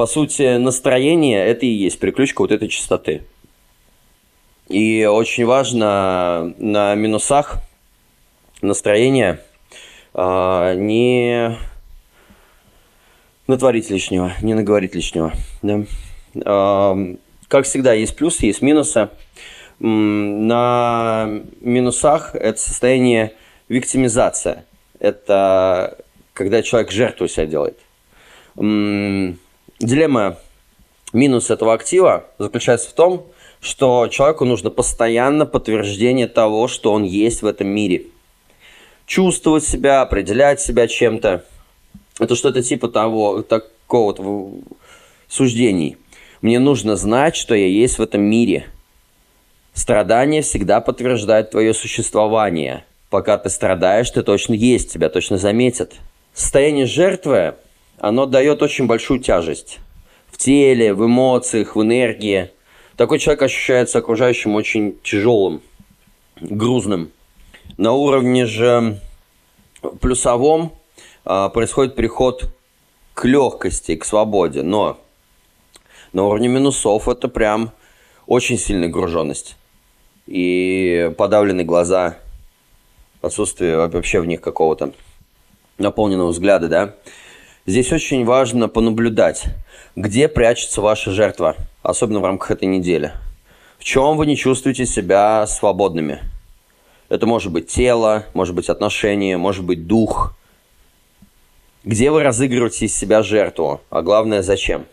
[0.00, 3.22] по сути, настроение– это и есть переключка вот этой частоты.
[4.66, 7.58] И очень важно на минусах
[8.62, 9.42] настроения
[10.14, 11.54] э, не
[13.46, 15.34] натворить лишнего, не наговорить лишнего.
[15.60, 15.82] Да?
[16.34, 17.16] Э,
[17.48, 19.10] как всегда, есть плюсы, есть минусы.
[19.80, 21.28] На
[21.60, 23.34] минусах это состояние
[23.68, 24.64] виктимизация.
[24.98, 25.98] Это
[26.32, 27.78] когда человек жертву себя делает
[29.80, 30.36] дилемма
[31.12, 33.26] минус этого актива заключается в том,
[33.60, 38.06] что человеку нужно постоянно подтверждение того, что он есть в этом мире.
[39.06, 41.44] Чувствовать себя, определять себя чем-то.
[42.18, 44.64] Это что-то типа того, такого вот
[45.28, 45.96] суждений.
[46.42, 48.66] Мне нужно знать, что я есть в этом мире.
[49.74, 52.84] Страдание всегда подтверждает твое существование.
[53.08, 55.94] Пока ты страдаешь, ты точно есть, тебя точно заметят.
[56.32, 57.54] Состояние жертвы
[58.00, 59.78] оно дает очень большую тяжесть
[60.30, 62.50] в теле, в эмоциях, в энергии.
[62.96, 65.60] Такой человек ощущается окружающим очень тяжелым,
[66.40, 67.10] грузным.
[67.76, 69.00] На уровне же
[70.00, 70.72] плюсовом
[71.24, 72.50] а, происходит переход
[73.14, 74.98] к легкости, к свободе, но
[76.12, 77.72] на уровне минусов это прям
[78.26, 79.56] очень сильная груженность.
[80.26, 82.16] И подавленные глаза,
[83.20, 84.92] отсутствие вообще в них какого-то
[85.76, 86.94] наполненного взгляда, да.
[87.66, 89.44] Здесь очень важно понаблюдать,
[89.94, 93.12] где прячется ваша жертва, особенно в рамках этой недели.
[93.78, 96.20] В чем вы не чувствуете себя свободными.
[97.10, 100.34] Это может быть тело, может быть отношения, может быть дух.
[101.84, 104.86] Где вы разыгрываете из себя жертву, а главное зачем?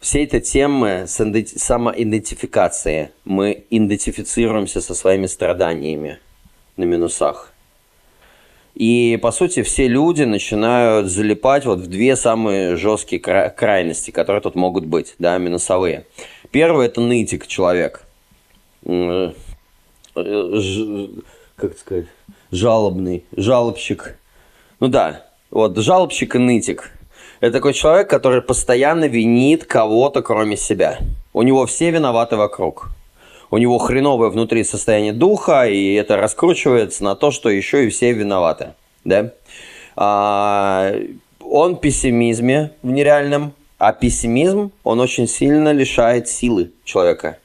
[0.00, 3.12] Все эти темы самоидентификации.
[3.24, 6.18] Мы идентифицируемся со своими страданиями
[6.76, 7.52] на минусах–
[8.78, 14.40] и, по сути, все люди начинают залипать вот в две самые жесткие кра- крайности, которые
[14.40, 16.06] тут могут быть, да, минусовые.
[16.52, 18.06] Первый– это нытик человек.
[18.86, 19.32] Ж,
[21.56, 22.06] как сказать?
[22.52, 24.16] Жалобный, жалобщик.
[24.78, 26.92] Ну да, вот жалобщик и нытик.
[27.40, 30.98] Это такой человек, который постоянно винит кого-то, кроме себя.
[31.32, 32.90] У него все виноваты вокруг.
[33.50, 38.12] У него хреновое внутри состояние духа, и это раскручивается на то, что еще и все
[38.12, 38.74] виноваты.
[39.04, 39.32] Да?
[39.96, 40.92] А,
[41.40, 47.38] он в пессимизме в нереальном, а пессимизм, он очень сильно лишает силы человека.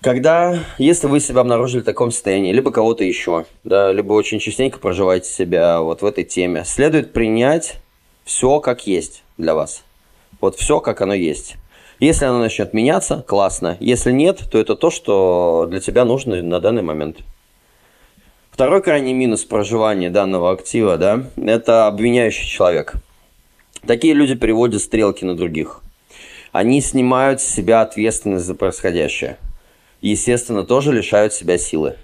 [0.00, 4.78] Когда, если вы себя обнаружили в таком состоянии, либо кого-то еще, да, либо очень частенько
[4.78, 7.78] проживаете себя вот в этой теме, следует принять
[8.24, 9.82] все как есть для вас.
[10.40, 11.56] Вот все как оно есть.
[12.00, 13.76] Если оно начнет меняться, классно.
[13.80, 17.18] Если нет, то это то, что для тебя нужно на данный момент.
[18.50, 22.94] Второй крайний минус проживания данного актива, да, это обвиняющий человек.
[23.86, 25.80] Такие люди переводят стрелки на других.
[26.52, 29.38] Они снимают с себя ответственность за происходящее
[30.00, 31.96] естественно, тоже лишают себя силы.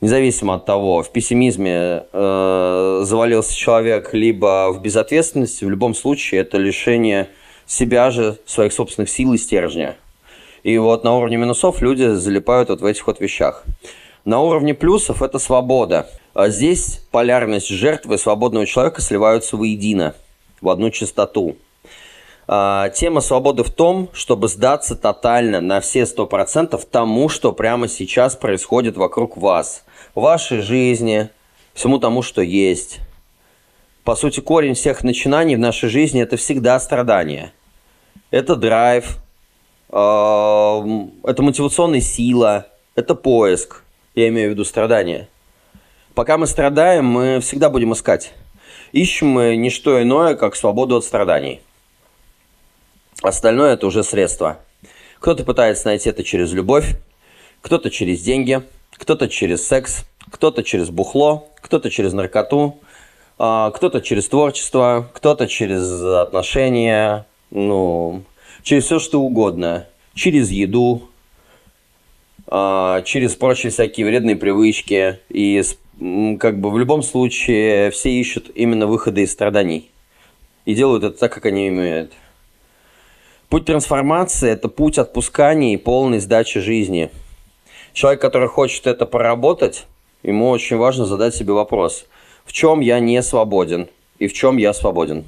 [0.00, 6.56] Независимо от того, в пессимизме э, завалился человек, либо в безответственности, в любом случае это
[6.56, 7.28] лишение
[7.68, 9.96] себя же, своих собственных сил и стержня.
[10.64, 13.62] И вот на уровне минусов люди залипают вот в этих вот вещах.
[14.24, 16.10] На уровне плюсов это свобода.
[16.34, 20.14] А здесь полярность жертвы свободного человека сливаются воедино,
[20.60, 21.56] в одну частоту.
[22.46, 27.88] А, тема свободы в том, чтобы сдаться тотально на все сто процентов тому, что прямо
[27.88, 31.28] сейчас происходит вокруг вас, вашей жизни,
[31.74, 33.00] всему тому, что есть.
[34.04, 37.52] По сути, корень всех начинаний в нашей жизни– это всегда страдание.
[38.30, 39.18] Это драйв,
[39.88, 43.82] это мотивационная сила, это поиск.
[44.14, 45.28] Я имею в виду страдания.
[46.14, 48.32] Пока мы страдаем, мы всегда будем искать.
[48.92, 51.62] Ищем мы не что иное, как свободу от страданий.
[53.22, 54.58] Остальное это уже средство.
[55.20, 56.96] Кто-то пытается найти это через любовь,
[57.62, 58.62] кто-то через деньги,
[58.92, 62.78] кто-то через секс, кто-то через бухло, кто-то через наркоту,
[63.38, 68.22] а, кто-то через творчество, кто-то через отношения, ну,
[68.62, 71.08] через все что угодно, через еду,
[72.46, 75.18] а, через прочие всякие вредные привычки.
[75.28, 75.62] И
[76.38, 79.90] как бы в любом случае все ищут именно выхода из страданий.
[80.64, 82.12] И делают это так, как они умеют.
[83.48, 87.10] Путь трансформации– это путь отпускания и полной сдачи жизни.
[87.94, 89.86] Человек, который хочет это поработать,
[90.22, 92.04] ему очень важно задать себе вопрос,
[92.44, 93.88] в чем я не свободен
[94.18, 95.24] и в чем я свободен.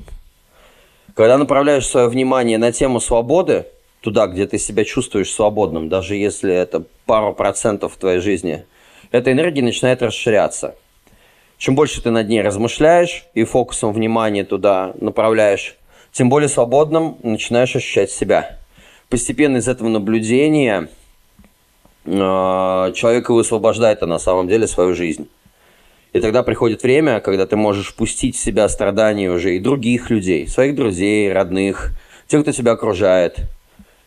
[1.15, 3.67] Когда направляешь свое внимание на тему свободы,
[4.01, 8.65] туда, где ты себя чувствуешь свободным, даже если это пару процентов в твоей жизни,
[9.11, 10.75] эта энергия начинает расширяться.
[11.59, 15.77] Чем больше ты над ней размышляешь и фокусом внимания туда направляешь,
[16.13, 18.59] тем более свободным начинаешь ощущать себя.
[19.09, 20.89] Постепенно из этого наблюдения
[22.05, 25.29] э, человека высвобождает на самом деле свою жизнь.
[26.13, 30.49] И тогда приходит время, когда ты можешь пустить в себя страдания уже и других людей,
[30.49, 31.93] своих друзей, родных,
[32.27, 33.39] тех, кто тебя окружает.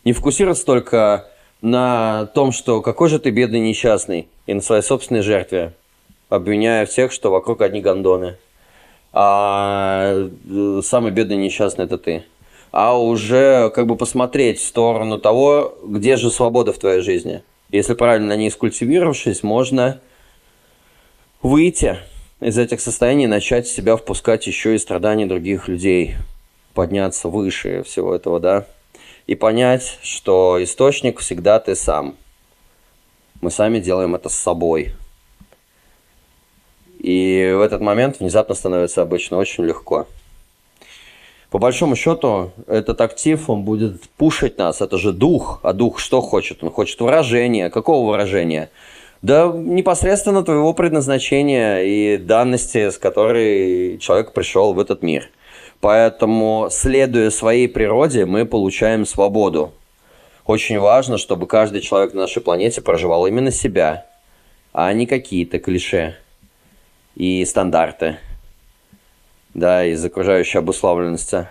[0.04, 1.30] Не фокусироваться только
[1.62, 5.74] на том, что какой же ты бедный несчастный, и на своей собственной жертве,
[6.30, 8.38] обвиняя всех, что вокруг одни гондоны
[9.14, 12.24] а э, самый бедный несчастный это ты.
[12.72, 17.44] А уже как бы посмотреть в сторону того, где же свобода в твоей жизни.
[17.70, 20.00] Если правильно на ней скультивировавшись, можно
[21.44, 21.98] выйти
[22.40, 26.16] из этих состояний начать себя впускать еще и страдания других людей,
[26.74, 28.66] подняться выше всего этого, да,
[29.28, 32.16] и понять, что источник всегда ты сам.
[33.42, 34.94] Мы сами делаем это с собой.
[37.00, 40.08] И в этот момент внезапно становится обычно очень легко.
[41.50, 44.82] По большому счету, этот актив, он будет пушить нас.
[44.82, 45.60] Это же дух.
[45.64, 46.64] А дух что хочет?
[46.64, 47.70] Он хочет выражения.
[47.70, 48.70] Какого выражения?
[49.24, 55.30] Да непосредственно твоего предназначения и данности, с которой человек пришел в этот мир.
[55.80, 59.72] Поэтому, следуя своей природе, мы получаем свободу.
[60.46, 64.06] Очень важно, чтобы каждый человек на нашей планете проживал именно себя,
[64.74, 66.18] а не какие-то клише
[67.16, 68.18] и стандарты,
[69.54, 71.48] да, из окружающей обусловленности.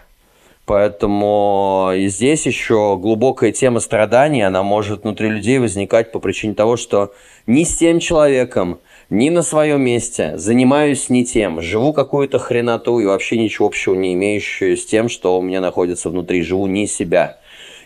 [0.65, 6.77] Поэтому и здесь еще глубокая тема страданий, она может внутри людей возникать по причине того,
[6.77, 7.13] что
[7.47, 8.79] ни с тем человеком,
[9.11, 14.15] ни на своем месте занимаюсь не тем, живу какую-то хреноту и вообще ничего общего не
[14.15, 17.39] имеющую с тем, что у меня находится внутри, живу не себя.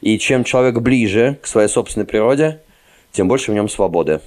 [0.03, 2.61] И чем человек ближе к своей собственной природе,
[3.11, 4.20] тем больше в нем свободы.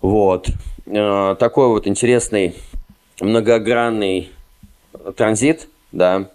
[0.00, 0.48] Вот.
[0.86, 2.54] Э, такой вот интересный
[3.20, 4.30] многогранный
[5.16, 6.30] транзит, да.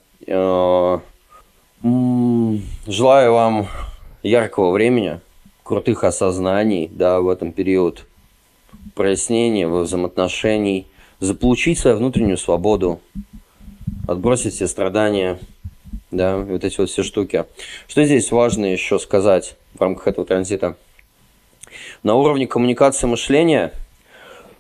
[1.82, 3.68] Желаю вам
[4.22, 5.22] яркого времени,
[5.64, 8.06] крутых осознаний, да, в этом период
[8.96, 10.88] прояснения взаимоотношений,
[11.22, 13.00] заполучить свою внутреннюю свободу,
[14.10, 15.40] отбросить все страдания,
[16.12, 17.46] да, вот эти вот все штуки.
[17.88, 20.76] Что здесь важно еще сказать в рамках этого транзита?
[22.04, 23.72] На уровне коммуникации мышления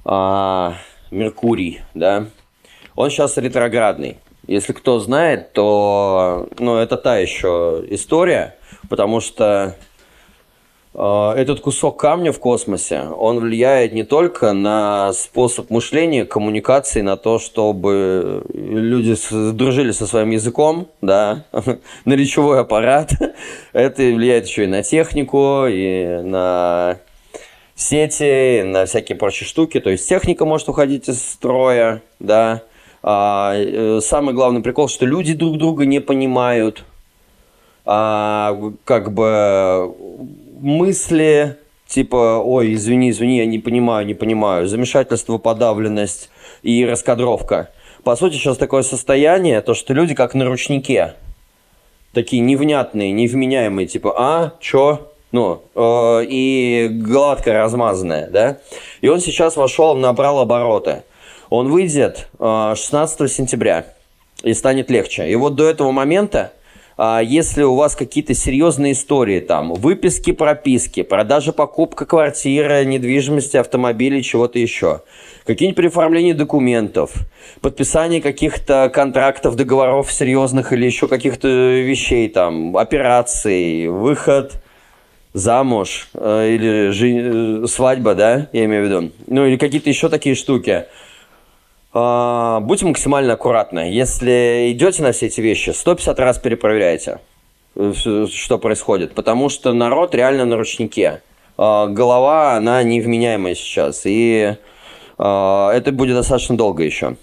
[0.05, 0.77] а,
[1.11, 2.27] Меркурий, да,
[2.95, 4.19] он сейчас ретроградный.
[4.49, 8.55] Если кто знает, то ну, это та еще история,
[8.89, 9.75] потому что
[10.95, 17.15] э, этот кусок камня в космосе, он влияет не только на способ мышления, коммуникации, на
[17.15, 19.15] то, чтобы люди
[19.53, 21.45] дружили со своим языком, да,
[22.05, 23.11] на речевой аппарат.
[23.73, 26.97] Это влияет еще и на технику, и на
[27.75, 29.79] сети, на всякие прочие штуки.
[29.79, 32.63] То есть техника может уходить из строя, да,
[33.01, 36.83] а, э, самый главный прикол, что люди друг друга не понимают.
[37.85, 39.93] А, как бы
[40.59, 41.57] мысли
[41.89, 46.29] типа, ой, извини, извини, я не понимаю, не понимаю, замешательство, подавленность
[46.61, 47.71] и раскадровка.
[48.03, 51.15] По сути, сейчас такое состояние, то, что люди как на ручнике.
[52.13, 55.11] Такие невнятные, невменяемые, типа, а, чё?
[55.31, 58.57] Ну, э, и гладко размазанная, да?
[59.01, 61.03] И он сейчас вошел, набрал обороты.
[61.49, 63.85] Он выйдет 16 а, сентября
[64.43, 65.29] и станет легче.
[65.29, 66.53] И вот до этого момента,
[66.95, 74.21] а, если у вас какие-то серьезные истории, там, выписки, прописки, продажа, покупка квартиры, недвижимости, автомобилей,
[74.21, 75.01] чего-то еще,
[75.45, 77.13] какие-нибудь переоформления документов,
[77.61, 84.61] подписание каких-то контрактов, договоров серьезных или еще каких-то вещей, там, операций, выход
[85.33, 90.09] замуж э, или жи- э, свадьба, да, я имею в виду, ну или какие-то еще
[90.09, 90.85] такие штуки–
[91.93, 93.91] будьте максимально аккуратны.
[93.91, 97.19] Если идете на все эти вещи, 150 раз перепроверяйте,
[97.75, 97.93] э,
[98.31, 99.15] что происходит.
[99.15, 101.21] Потому что народ реально на ручнике.
[101.61, 104.03] А, голова, она невменяемая сейчас.
[104.05, 104.55] И
[105.17, 107.17] а, это будет достаточно долго еще.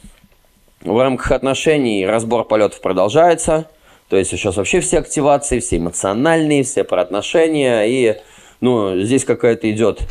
[0.82, 3.66] В рамках отношений разбор полетов продолжается.
[4.08, 7.84] То есть сейчас вообще все активации, все эмоциональные, все про отношения.
[7.84, 8.16] И
[8.60, 10.06] ну, здесь какая-то идет а,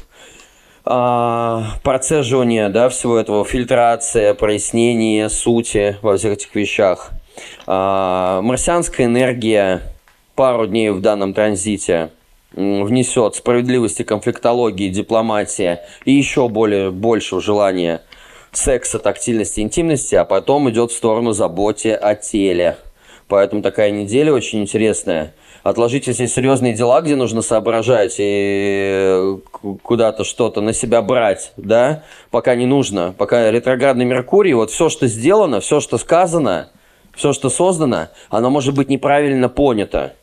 [0.85, 7.11] процеживание да, всего этого, фильтрация, прояснение сути во всех этих вещах.
[7.65, 9.81] А, марсианская энергия
[10.35, 12.11] пару дней в данном транзите
[12.53, 18.01] внесет справедливости, конфликтологии, дипломатии и еще более, большего желания
[18.51, 22.77] секса, тактильности, интимности, а потом идет в сторону заботе о теле.
[23.27, 25.33] Поэтому такая неделя очень интересная–
[25.65, 29.37] отложите все серьезные дела, где нужно соображать и
[29.81, 35.07] куда-то что-то на себя брать, да, пока не нужно, пока ретроградный Меркурий, вот все, что
[35.07, 36.69] сделано, все, что сказано,
[37.15, 40.13] все, что создано, оно может быть неправильно понято.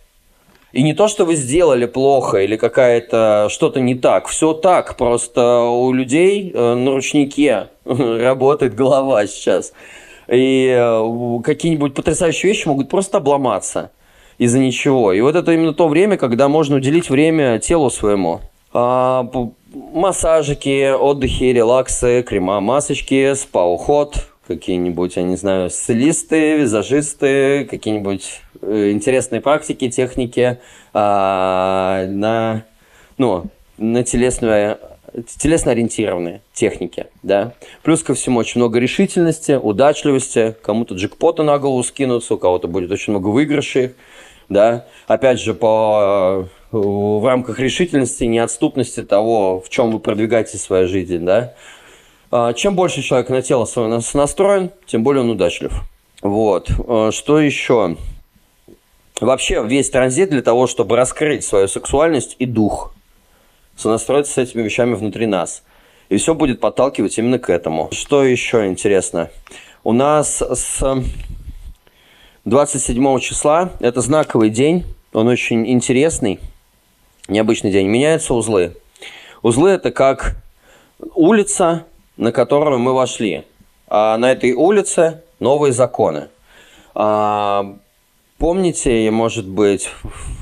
[0.71, 4.27] И не то, что вы сделали плохо или какая-то что-то не так.
[4.29, 9.75] Все так, просто у людей э, на ручнике работает голова сейчас.
[10.33, 13.91] И э, какие-нибудь потрясающие вещи могут просто обломаться
[14.39, 15.13] из-за ничего.
[15.13, 18.41] И вот это именно то время, когда можно уделить время телу своему.
[18.73, 19.29] А,
[19.75, 29.43] массажики, отдыхи, релаксы, крема, масочки, спа-уход, какие-нибудь, я не знаю, стилисты, визажисты, какие-нибудь э, интересные
[29.43, 30.59] практики, техники
[30.95, 32.65] а, на,
[33.19, 33.45] ну,
[33.77, 34.79] на телесную
[35.39, 37.55] телесно ориентированные техники, да.
[37.83, 42.91] Плюс ко всему очень много решительности, удачливости, кому-то джекпоты на голову скинутся, у кого-то будет
[42.91, 43.93] очень много выигрышей,
[44.49, 50.89] да, опять же, по, э, в рамках решительности, неотступности того, в чем вы продвигаете свою
[50.89, 51.55] жизнь, да.
[52.31, 55.73] А, чем больше человек на тело свое настроен, тем более он удачлив.
[56.23, 56.71] Вот.
[56.87, 57.97] А, что еще?
[59.21, 62.95] Вообще весь транзит для того, чтобы раскрыть свою сексуальность и дух.
[63.83, 65.65] Сонастроиться с этими вещами внутри нас.
[66.09, 67.89] И все будет подталкивать именно к этому.
[67.91, 69.29] Что еще интересно?
[69.83, 71.03] У нас с
[72.45, 76.39] 27 числа, это знаковый день, он очень интересный,
[77.27, 78.77] необычный день, меняются узлы.
[79.43, 80.37] Узлы это как
[81.17, 81.85] улица,
[82.17, 83.45] на которую мы вошли.
[83.89, 86.29] А на этой улице новые законы.
[86.95, 87.75] А,
[88.39, 89.91] помните, может быть,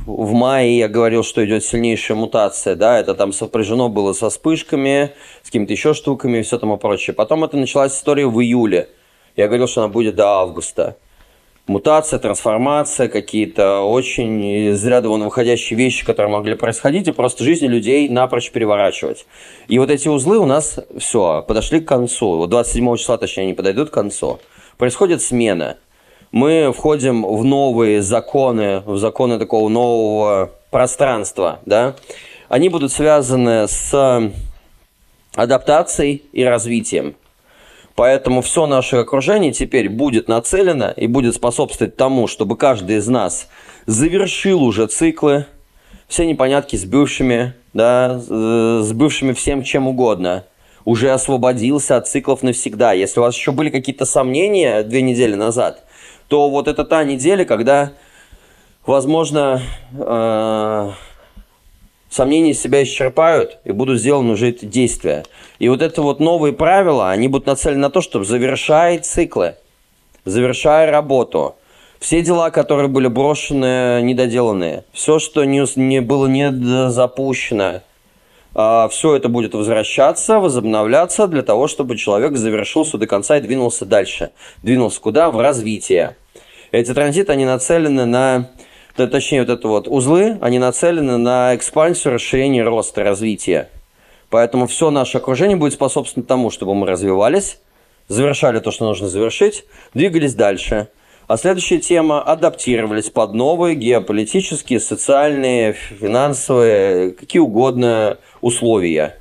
[0.07, 5.13] в мае я говорил, что идет сильнейшая мутация, да, это там сопряжено было со вспышками,
[5.43, 7.15] с какими-то еще штуками и все тому прочее.
[7.15, 8.89] Потом это началась история в июле.
[9.37, 10.97] Я говорил, что она будет до августа
[11.71, 17.69] мутация, трансформация, какие-то очень из ряда вон выходящие вещи, которые могли происходить, и просто жизни
[17.69, 19.27] людей напрочь переворачивать.
[19.69, 22.37] И вот эти узлы у нас все, подошли к концу.
[22.37, 24.41] Вот 27 числа, точнее, они подойдут к концу.
[24.77, 25.79] Происходит смена.
[26.33, 31.97] Мы входим в новые законы, в законы такого нового пространства, да.
[32.49, 34.31] Они будут связаны с
[35.35, 37.16] адаптацией и развитием.
[37.97, 43.49] Поэтому все наше окружение теперь будет нацелено и будет способствовать тому, чтобы каждый из нас
[43.87, 45.47] завершил уже циклы,
[46.07, 50.45] все непонятки с бывшими, да, с бывшими всем чем угодно,
[50.85, 52.93] уже освободился от циклов навсегда.
[52.93, 55.85] Если у вас еще были какие-то сомнения две недели назад,
[56.31, 57.93] то вот это та неделя, когда,
[58.87, 59.61] возможно,
[59.93, 60.91] э,
[62.09, 65.24] сомнения себя исчерпают и будут сделаны уже эти действия.
[65.59, 69.57] И вот это вот новые правила, они будут нацелены на то, чтобы завершать циклы,
[70.24, 71.57] завершая работу.
[71.99, 77.83] Все дела, которые были брошены, недоделанные, все, что не, не было не запущено, а,
[78.53, 84.31] все это будет возвращаться, возобновляться для того, чтобы человек завершился до конца и двинулся дальше.
[84.63, 85.31] Двинулся куда?
[85.31, 86.17] В развитие.
[86.73, 88.51] Эти транзиты, они нацелены на
[88.97, 93.69] точнее, вот это вот узлы, они нацелены на экспансию, расширение роста, развитие.
[94.29, 97.61] Поэтому все наше окружение будет способствовать тому, чтобы мы развивались,
[98.09, 100.89] завершали то, что нужно завершить, двигались дальше.
[101.31, 109.16] А следующая тема– адаптировались под новые геополитические, социальные, финансовые, какие угодно условия.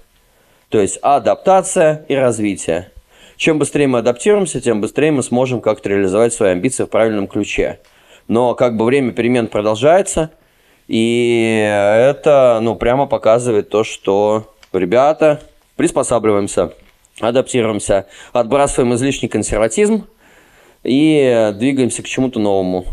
[0.70, 2.92] То есть адаптация и развитие.
[3.38, 7.78] Чем быстрее мы адаптируемся, тем быстрее мы сможем как-то реализовать свои амбиции в правильном ключе
[8.28, 10.32] но как бы время перемен продолжается,
[10.88, 15.42] и это, ну, прямо показывает то, что ребята,
[15.76, 16.74] приспосабливаемся,
[17.20, 20.08] адаптируемся, отбрасываем излишний консерватизм
[20.84, 22.86] и двигаемся к чему-то новому.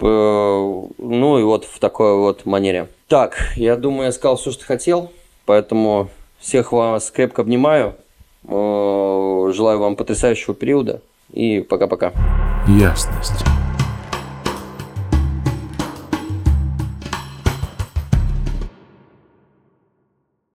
[0.00, 2.88] Ну и вот в такой вот манере.
[3.08, 5.10] Так, я думаю, я сказал все, что хотел,
[5.44, 6.08] поэтому
[6.38, 7.94] всех вас крепко обнимаю,
[8.44, 11.00] желаю вам потрясающего периода
[11.32, 12.12] и пока-пока.
[12.68, 13.44] Ясность.